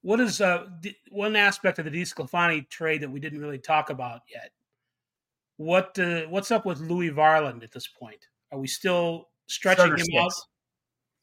What 0.02 0.20
is 0.20 0.42
uh, 0.42 0.68
one 1.10 1.36
aspect 1.36 1.78
of 1.80 1.86
the 1.86 1.92
DeSclafani 1.92 2.68
trade 2.70 3.02
that 3.02 3.12
we 3.12 3.20
didn't 3.20 3.40
really 3.40 3.60
talk 3.60 3.90
about 3.90 4.22
yet? 4.32 4.52
What 5.58 5.98
uh, 6.00 6.22
what's 6.24 6.50
up 6.50 6.66
with 6.66 6.80
Louis 6.80 7.12
Varland 7.12 7.64
at 7.64 7.72
this 7.72 7.88
point? 7.88 8.28
Are 8.52 8.58
we 8.58 8.68
still 8.68 9.30
stretching 9.46 9.86
starter 9.86 9.98
him 9.98 10.06
six. 10.06 10.18
out? 10.18 10.34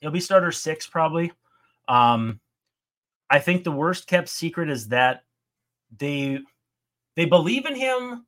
He'll 0.00 0.10
be 0.12 0.20
starter 0.20 0.52
six 0.52 0.86
probably. 0.86 1.32
Um, 1.88 2.40
I 3.30 3.40
think 3.40 3.64
the 3.64 3.72
worst 3.72 4.06
kept 4.06 4.28
secret 4.28 4.70
is 4.70 4.88
that 4.88 5.24
they 5.98 6.38
they 7.16 7.24
believe 7.24 7.66
in 7.66 7.74
him 7.74 8.26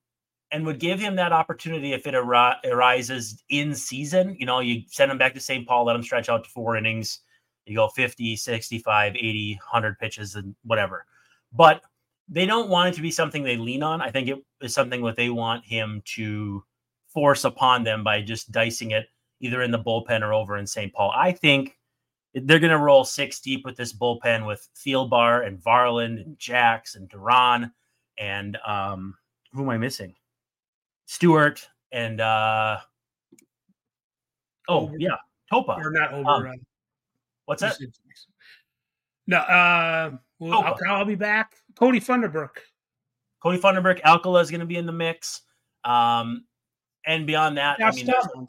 and 0.51 0.67
would 0.67 0.81
give 0.81 0.99
him 0.99 1.17
that 1.17 1.33
opportunity 1.33 1.93
if 1.93 2.07
it 2.07 2.15
ar- 2.15 2.57
arises 2.65 3.43
in 3.51 3.75
season. 3.75 4.37
You 4.39 4.47
know, 4.47 4.61
you 4.61 4.83
send 4.89 5.13
him 5.13 5.19
back 5.19 5.35
to 5.35 5.41
St. 5.41 5.67
Paul, 5.67 5.85
let 5.85 5.95
him 5.95 6.03
stretch 6.03 6.29
out 6.29 6.43
to 6.45 6.51
four 6.51 6.77
innings. 6.77 7.21
You 7.66 7.77
go 7.77 7.88
50, 7.88 8.37
65, 8.37 9.16
80, 9.16 9.55
100 9.55 9.99
pitches 9.99 10.35
and 10.35 10.55
whatever. 10.64 11.07
But 11.53 11.83
they 12.29 12.46
don't 12.46 12.68
want 12.68 12.90
it 12.90 12.96
to 12.96 13.03
be 13.03 13.11
something 13.11 13.42
they 13.42 13.57
lean 13.57 13.83
on. 13.83 14.01
I 14.01 14.11
think 14.11 14.29
it 14.29 14.38
is 14.61 14.75
something 14.75 15.03
what 15.03 15.16
they 15.16 15.31
want 15.31 15.64
him 15.64 16.03
to 16.16 16.64
force 17.09 17.44
upon 17.44 17.85
them 17.85 18.05
by 18.05 18.23
just 18.23 18.53
dicing 18.53 18.92
it 18.92 19.09
either 19.40 19.62
in 19.62 19.70
the 19.70 19.79
bullpen 19.79 20.23
or 20.23 20.33
over 20.33 20.57
in 20.57 20.66
St. 20.66 20.92
Paul. 20.92 21.12
I 21.14 21.33
think 21.33 21.77
they're 22.35 22.61
going 22.61 22.70
to 22.70 22.79
roll 22.79 23.05
six 23.05 23.40
deep 23.40 23.64
with 23.64 23.77
this 23.77 23.92
bullpen 23.92 24.46
with 24.46 24.68
Thielbar 24.77 25.46
and 25.46 25.59
Varland 25.59 26.23
and 26.23 26.38
Jax 26.38 26.94
and 26.94 27.09
Duran 27.09 27.73
and 28.18 28.59
um, 28.66 29.16
who 29.53 29.62
am 29.62 29.70
I 29.70 29.79
missing? 29.79 30.14
Stewart 31.07 31.66
and 31.90 32.20
uh 32.20 32.79
oh 34.68 34.92
yeah, 34.96 35.16
Topa. 35.53 35.77
Or 35.79 35.90
not 35.90 36.12
over. 36.12 36.49
Um, 36.49 36.55
what's 37.51 37.63
that? 37.63 37.77
No, 39.27 39.39
uh 39.39 40.11
well, 40.39 40.63
I'll, 40.65 40.79
I'll, 40.89 41.05
be 41.05 41.17
back. 41.17 41.55
Kody 41.75 42.03
Funderburk. 42.03 42.61
Kody 43.45 43.61
Funderburk, 43.61 44.01
Alcala 44.03 44.41
is 44.41 44.51
going 44.51 44.61
to 44.61 44.67
be 44.67 44.77
in 44.77 44.87
the 44.87 44.93
mix. 44.93 45.43
Um, 45.85 46.45
and 47.07 47.27
beyond 47.27 47.59
that, 47.59 47.79
Josh 47.79 48.03
I 48.03 48.37
mean, 48.37 48.49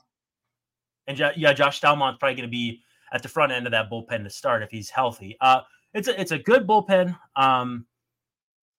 and 1.08 1.20
yeah, 1.36 1.52
Josh 1.52 1.82
Staumont 1.82 2.20
probably 2.20 2.36
going 2.36 2.48
to 2.48 2.52
be 2.52 2.82
at 3.12 3.24
the 3.24 3.30
front 3.30 3.52
end 3.52 3.66
of 3.66 3.72
that 3.72 3.90
bullpen 3.90 4.24
to 4.24 4.30
start 4.30 4.64
if 4.64 4.72
he's 4.72 4.90
healthy. 4.90 5.36
Uh, 5.42 5.62
it's 5.94 6.08
a 6.08 6.20
it's 6.20 6.32
a 6.32 6.40
good 6.40 6.66
bullpen. 6.66 7.18
Um, 7.36 7.86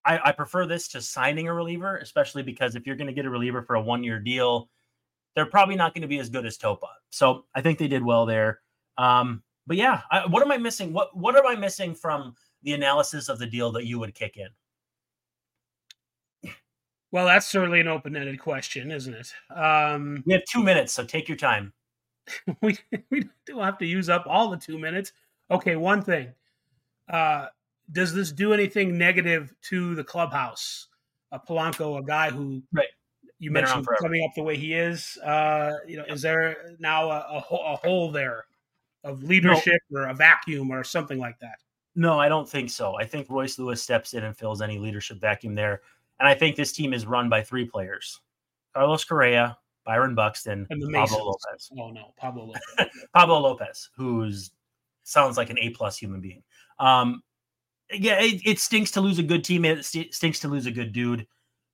I, 0.04 0.18
I 0.24 0.32
prefer 0.32 0.66
this 0.66 0.88
to 0.88 1.02
signing 1.02 1.48
a 1.48 1.54
reliever, 1.54 1.98
especially 1.98 2.42
because 2.42 2.74
if 2.74 2.86
you're 2.86 2.96
going 2.96 3.06
to 3.08 3.12
get 3.12 3.26
a 3.26 3.30
reliever 3.30 3.62
for 3.62 3.74
a 3.76 3.82
one 3.82 4.02
year 4.02 4.18
deal, 4.18 4.70
they're 5.34 5.46
probably 5.46 5.76
not 5.76 5.94
going 5.94 6.02
to 6.02 6.08
be 6.08 6.18
as 6.18 6.28
good 6.28 6.46
as 6.46 6.56
Topa. 6.56 6.88
So 7.10 7.44
I 7.54 7.60
think 7.60 7.78
they 7.78 7.88
did 7.88 8.02
well 8.02 8.26
there. 8.26 8.60
Um, 8.96 9.42
but 9.66 9.76
yeah, 9.76 10.02
I, 10.10 10.26
what 10.26 10.42
am 10.42 10.50
I 10.50 10.58
missing? 10.58 10.92
What 10.92 11.16
what 11.16 11.36
am 11.36 11.46
I 11.46 11.54
missing 11.54 11.94
from 11.94 12.34
the 12.62 12.72
analysis 12.72 13.28
of 13.28 13.38
the 13.38 13.46
deal 13.46 13.72
that 13.72 13.86
you 13.86 13.98
would 13.98 14.14
kick 14.14 14.36
in? 14.36 14.48
Well, 17.10 17.26
that's 17.26 17.46
certainly 17.46 17.80
an 17.80 17.88
open 17.88 18.16
ended 18.16 18.40
question, 18.40 18.90
isn't 18.90 19.14
it? 19.14 19.32
Um, 19.54 20.22
we 20.26 20.32
have 20.32 20.44
two 20.50 20.62
minutes, 20.62 20.94
so 20.94 21.04
take 21.04 21.28
your 21.28 21.36
time. 21.36 21.72
we 22.62 22.78
we 23.10 23.28
don't 23.46 23.62
have 23.62 23.78
to 23.78 23.86
use 23.86 24.08
up 24.08 24.24
all 24.26 24.50
the 24.50 24.56
two 24.56 24.78
minutes. 24.78 25.12
Okay, 25.50 25.76
one 25.76 26.02
thing. 26.02 26.32
Uh, 27.08 27.46
does 27.90 28.14
this 28.14 28.32
do 28.32 28.54
anything 28.54 28.96
negative 28.96 29.54
to 29.68 29.94
the 29.94 30.04
clubhouse? 30.04 30.88
A 31.32 31.38
Polanco, 31.38 31.98
a 31.98 32.02
guy 32.02 32.30
who 32.30 32.62
right. 32.72 32.86
you 33.38 33.50
Been 33.50 33.64
mentioned 33.64 33.86
coming 34.00 34.24
up 34.24 34.34
the 34.34 34.42
way 34.42 34.56
he 34.56 34.74
is. 34.74 35.18
Uh, 35.18 35.72
you 35.86 35.96
know, 35.96 36.04
is 36.08 36.22
there 36.22 36.76
now 36.78 37.10
a, 37.10 37.44
a, 37.50 37.56
a 37.72 37.76
hole 37.76 38.10
there 38.10 38.44
of 39.04 39.22
leadership 39.22 39.80
no. 39.90 40.00
or 40.00 40.08
a 40.08 40.14
vacuum 40.14 40.70
or 40.70 40.84
something 40.84 41.18
like 41.18 41.38
that? 41.40 41.58
No, 41.94 42.18
I 42.18 42.28
don't 42.28 42.48
think 42.48 42.70
so. 42.70 42.96
I 42.98 43.04
think 43.04 43.28
Royce 43.28 43.58
Lewis 43.58 43.82
steps 43.82 44.14
in 44.14 44.24
and 44.24 44.36
fills 44.36 44.62
any 44.62 44.78
leadership 44.78 45.20
vacuum 45.20 45.54
there. 45.54 45.82
And 46.20 46.28
I 46.28 46.34
think 46.34 46.56
this 46.56 46.72
team 46.72 46.94
is 46.94 47.06
run 47.06 47.28
by 47.28 47.42
three 47.42 47.64
players 47.64 48.20
Carlos 48.74 49.04
Correa, 49.04 49.58
Byron 49.84 50.14
Buxton, 50.14 50.66
and 50.70 50.80
the 50.80 50.90
Pablo 50.92 51.24
Lopez. 51.24 51.70
Oh, 51.78 51.90
no, 51.90 52.14
Pablo 52.16 52.46
Lopez. 52.46 52.88
Pablo 53.14 53.40
Lopez, 53.40 53.90
who's 53.96 54.52
sounds 55.02 55.36
like 55.36 55.50
an 55.50 55.58
A 55.58 55.70
plus 55.70 55.98
human 55.98 56.20
being. 56.20 56.42
Um, 56.78 57.22
yeah, 57.92 58.20
it, 58.20 58.40
it, 58.46 58.58
stinks 58.58 58.90
to 58.92 59.00
lose 59.00 59.18
a 59.18 59.22
good 59.22 59.44
teammate. 59.44 59.94
It 59.94 60.14
stinks 60.14 60.40
to 60.40 60.48
lose 60.48 60.66
a 60.66 60.70
good 60.70 60.92
dude, 60.92 61.26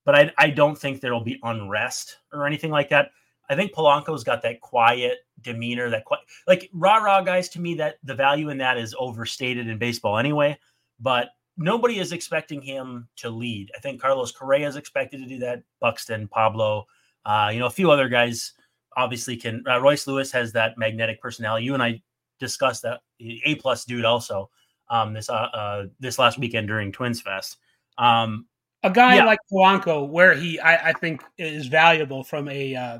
but 0.04 0.14
I, 0.14 0.32
I 0.38 0.50
don't 0.50 0.76
think 0.76 1.00
there'll 1.00 1.22
be 1.22 1.38
unrest 1.42 2.16
or 2.32 2.46
anything 2.46 2.70
like 2.70 2.88
that. 2.88 3.10
I 3.48 3.56
think 3.56 3.72
Polanco's 3.72 4.24
got 4.24 4.42
that 4.42 4.60
quiet 4.60 5.18
demeanor, 5.40 5.90
that 5.90 6.04
quiet, 6.04 6.24
like 6.46 6.68
rah 6.72 6.98
rah 6.98 7.22
guys. 7.22 7.48
To 7.50 7.60
me, 7.60 7.74
that 7.74 7.96
the 8.04 8.14
value 8.14 8.50
in 8.50 8.58
that 8.58 8.78
is 8.78 8.94
overstated 8.98 9.68
in 9.68 9.78
baseball 9.78 10.18
anyway. 10.18 10.58
But 11.00 11.30
nobody 11.56 11.98
is 11.98 12.12
expecting 12.12 12.60
him 12.60 13.08
to 13.16 13.30
lead. 13.30 13.70
I 13.76 13.80
think 13.80 14.00
Carlos 14.00 14.32
Correa 14.32 14.68
is 14.68 14.76
expected 14.76 15.20
to 15.22 15.28
do 15.28 15.38
that. 15.38 15.62
Buxton, 15.80 16.28
Pablo, 16.28 16.86
uh, 17.24 17.50
you 17.52 17.58
know, 17.58 17.66
a 17.66 17.70
few 17.70 17.90
other 17.90 18.08
guys 18.08 18.52
obviously 18.96 19.36
can. 19.36 19.64
Uh, 19.68 19.80
Royce 19.80 20.06
Lewis 20.06 20.32
has 20.32 20.52
that 20.52 20.78
magnetic 20.78 21.20
personality. 21.20 21.64
You 21.64 21.74
and 21.74 21.82
I 21.82 22.02
discussed 22.38 22.82
that 22.82 23.00
A 23.20 23.54
plus 23.56 23.84
dude 23.84 24.04
also 24.04 24.50
um, 24.90 25.12
this 25.12 25.28
uh, 25.28 25.32
uh, 25.32 25.86
this 26.00 26.18
last 26.18 26.38
weekend 26.38 26.68
during 26.68 26.92
Twins 26.92 27.20
Fest. 27.20 27.58
Um, 27.96 28.46
a 28.82 28.90
guy 28.90 29.16
yeah. 29.16 29.24
like 29.24 29.38
Polanco, 29.52 30.08
where 30.08 30.34
he 30.34 30.60
I, 30.60 30.90
I, 30.90 30.92
think 30.92 31.22
is 31.36 31.66
valuable 31.66 32.22
from 32.22 32.48
a 32.48 32.76
uh, 32.76 32.98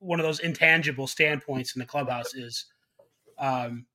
one 0.00 0.20
of 0.20 0.26
those 0.26 0.40
intangible 0.40 1.06
standpoints 1.06 1.74
in 1.74 1.80
the 1.80 1.86
clubhouse 1.86 2.34
is 2.34 2.66
um, 3.38 3.86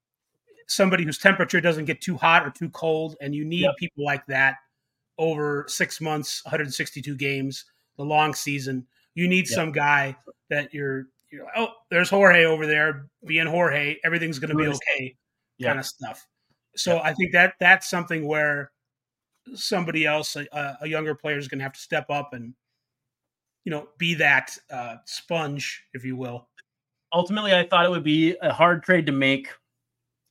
somebody 0.67 1.03
whose 1.03 1.17
temperature 1.17 1.61
doesn't 1.61 1.85
get 1.85 2.01
too 2.01 2.17
hot 2.17 2.45
or 2.45 2.49
too 2.49 2.69
cold, 2.69 3.15
and 3.21 3.33
you 3.33 3.45
need 3.45 3.61
yep. 3.61 3.75
people 3.77 4.03
like 4.03 4.25
that 4.27 4.57
over 5.17 5.65
six 5.67 6.01
months, 6.01 6.43
162 6.45 7.15
games, 7.15 7.65
the 7.97 8.03
long 8.03 8.33
season. 8.33 8.85
You 9.15 9.27
need 9.27 9.47
yep. 9.49 9.55
some 9.55 9.71
guy 9.71 10.15
that 10.49 10.73
you're 10.73 11.07
you're 11.29 11.45
like, 11.45 11.53
oh, 11.57 11.69
there's 11.89 12.09
Jorge 12.09 12.45
over 12.45 12.67
there 12.67 13.07
being 13.25 13.47
Jorge. 13.47 13.97
Everything's 14.03 14.39
going 14.39 14.51
to 14.51 14.55
be 14.55 14.67
okay, 14.67 15.15
yep. 15.57 15.69
kind 15.69 15.79
of 15.79 15.85
stuff. 15.85 16.27
So 16.75 16.99
I 16.99 17.13
think 17.13 17.31
that 17.33 17.55
that's 17.59 17.89
something 17.89 18.27
where 18.27 18.71
somebody 19.55 20.05
else, 20.05 20.35
a, 20.35 20.77
a 20.81 20.87
younger 20.87 21.15
player, 21.15 21.37
is 21.37 21.47
going 21.47 21.59
to 21.59 21.63
have 21.63 21.73
to 21.73 21.79
step 21.79 22.09
up 22.09 22.33
and 22.33 22.53
you 23.65 23.71
know 23.71 23.87
be 23.97 24.13
that 24.15 24.57
uh, 24.71 24.97
sponge, 25.05 25.83
if 25.93 26.03
you 26.03 26.15
will. 26.15 26.47
Ultimately, 27.11 27.53
I 27.53 27.65
thought 27.67 27.85
it 27.85 27.91
would 27.91 28.03
be 28.03 28.35
a 28.41 28.51
hard 28.51 28.83
trade 28.83 29.05
to 29.05 29.11
make 29.11 29.49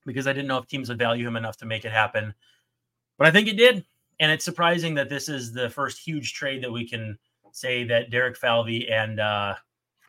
because 0.04 0.26
I 0.26 0.32
didn't 0.32 0.48
know 0.48 0.58
if 0.58 0.66
teams 0.66 0.88
would 0.88 0.98
value 0.98 1.26
him 1.26 1.36
enough 1.36 1.56
to 1.58 1.66
make 1.66 1.84
it 1.84 1.92
happen, 1.92 2.34
but 3.18 3.26
I 3.26 3.30
think 3.30 3.48
it 3.48 3.56
did, 3.56 3.84
and 4.18 4.32
it's 4.32 4.44
surprising 4.44 4.94
that 4.94 5.08
this 5.08 5.28
is 5.28 5.52
the 5.52 5.70
first 5.70 6.00
huge 6.04 6.34
trade 6.34 6.62
that 6.64 6.72
we 6.72 6.88
can 6.88 7.18
say 7.52 7.84
that 7.84 8.10
Derek 8.10 8.36
Falvey 8.36 8.90
and 8.90 9.20
uh, 9.20 9.54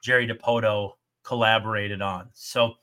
Jerry 0.01 0.27
Dipoto 0.27 0.93
collaborated 1.23 2.01
on. 2.01 2.29
So 2.33 2.73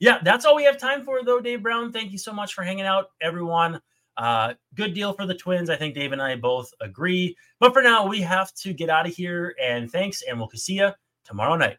yeah, 0.00 0.18
that's 0.22 0.46
all 0.46 0.56
we 0.56 0.64
have 0.64 0.78
time 0.78 1.04
for, 1.04 1.22
though, 1.22 1.40
Dave 1.40 1.62
Brown. 1.62 1.92
Thank 1.92 2.10
you 2.10 2.18
so 2.18 2.32
much 2.32 2.54
for 2.54 2.62
hanging 2.62 2.86
out, 2.86 3.10
everyone. 3.20 3.80
Uh, 4.16 4.54
good 4.74 4.94
deal 4.94 5.12
for 5.12 5.26
the 5.26 5.34
Twins. 5.34 5.70
I 5.70 5.76
think 5.76 5.94
Dave 5.94 6.12
and 6.12 6.20
I 6.20 6.36
both 6.36 6.70
agree. 6.80 7.36
But 7.58 7.72
for 7.72 7.82
now, 7.82 8.06
we 8.06 8.20
have 8.20 8.52
to 8.54 8.72
get 8.72 8.90
out 8.90 9.06
of 9.06 9.14
here. 9.14 9.54
And 9.62 9.90
thanks, 9.90 10.22
and 10.22 10.38
we'll 10.38 10.50
see 10.54 10.74
you 10.74 10.90
tomorrow 11.24 11.56
night. 11.56 11.78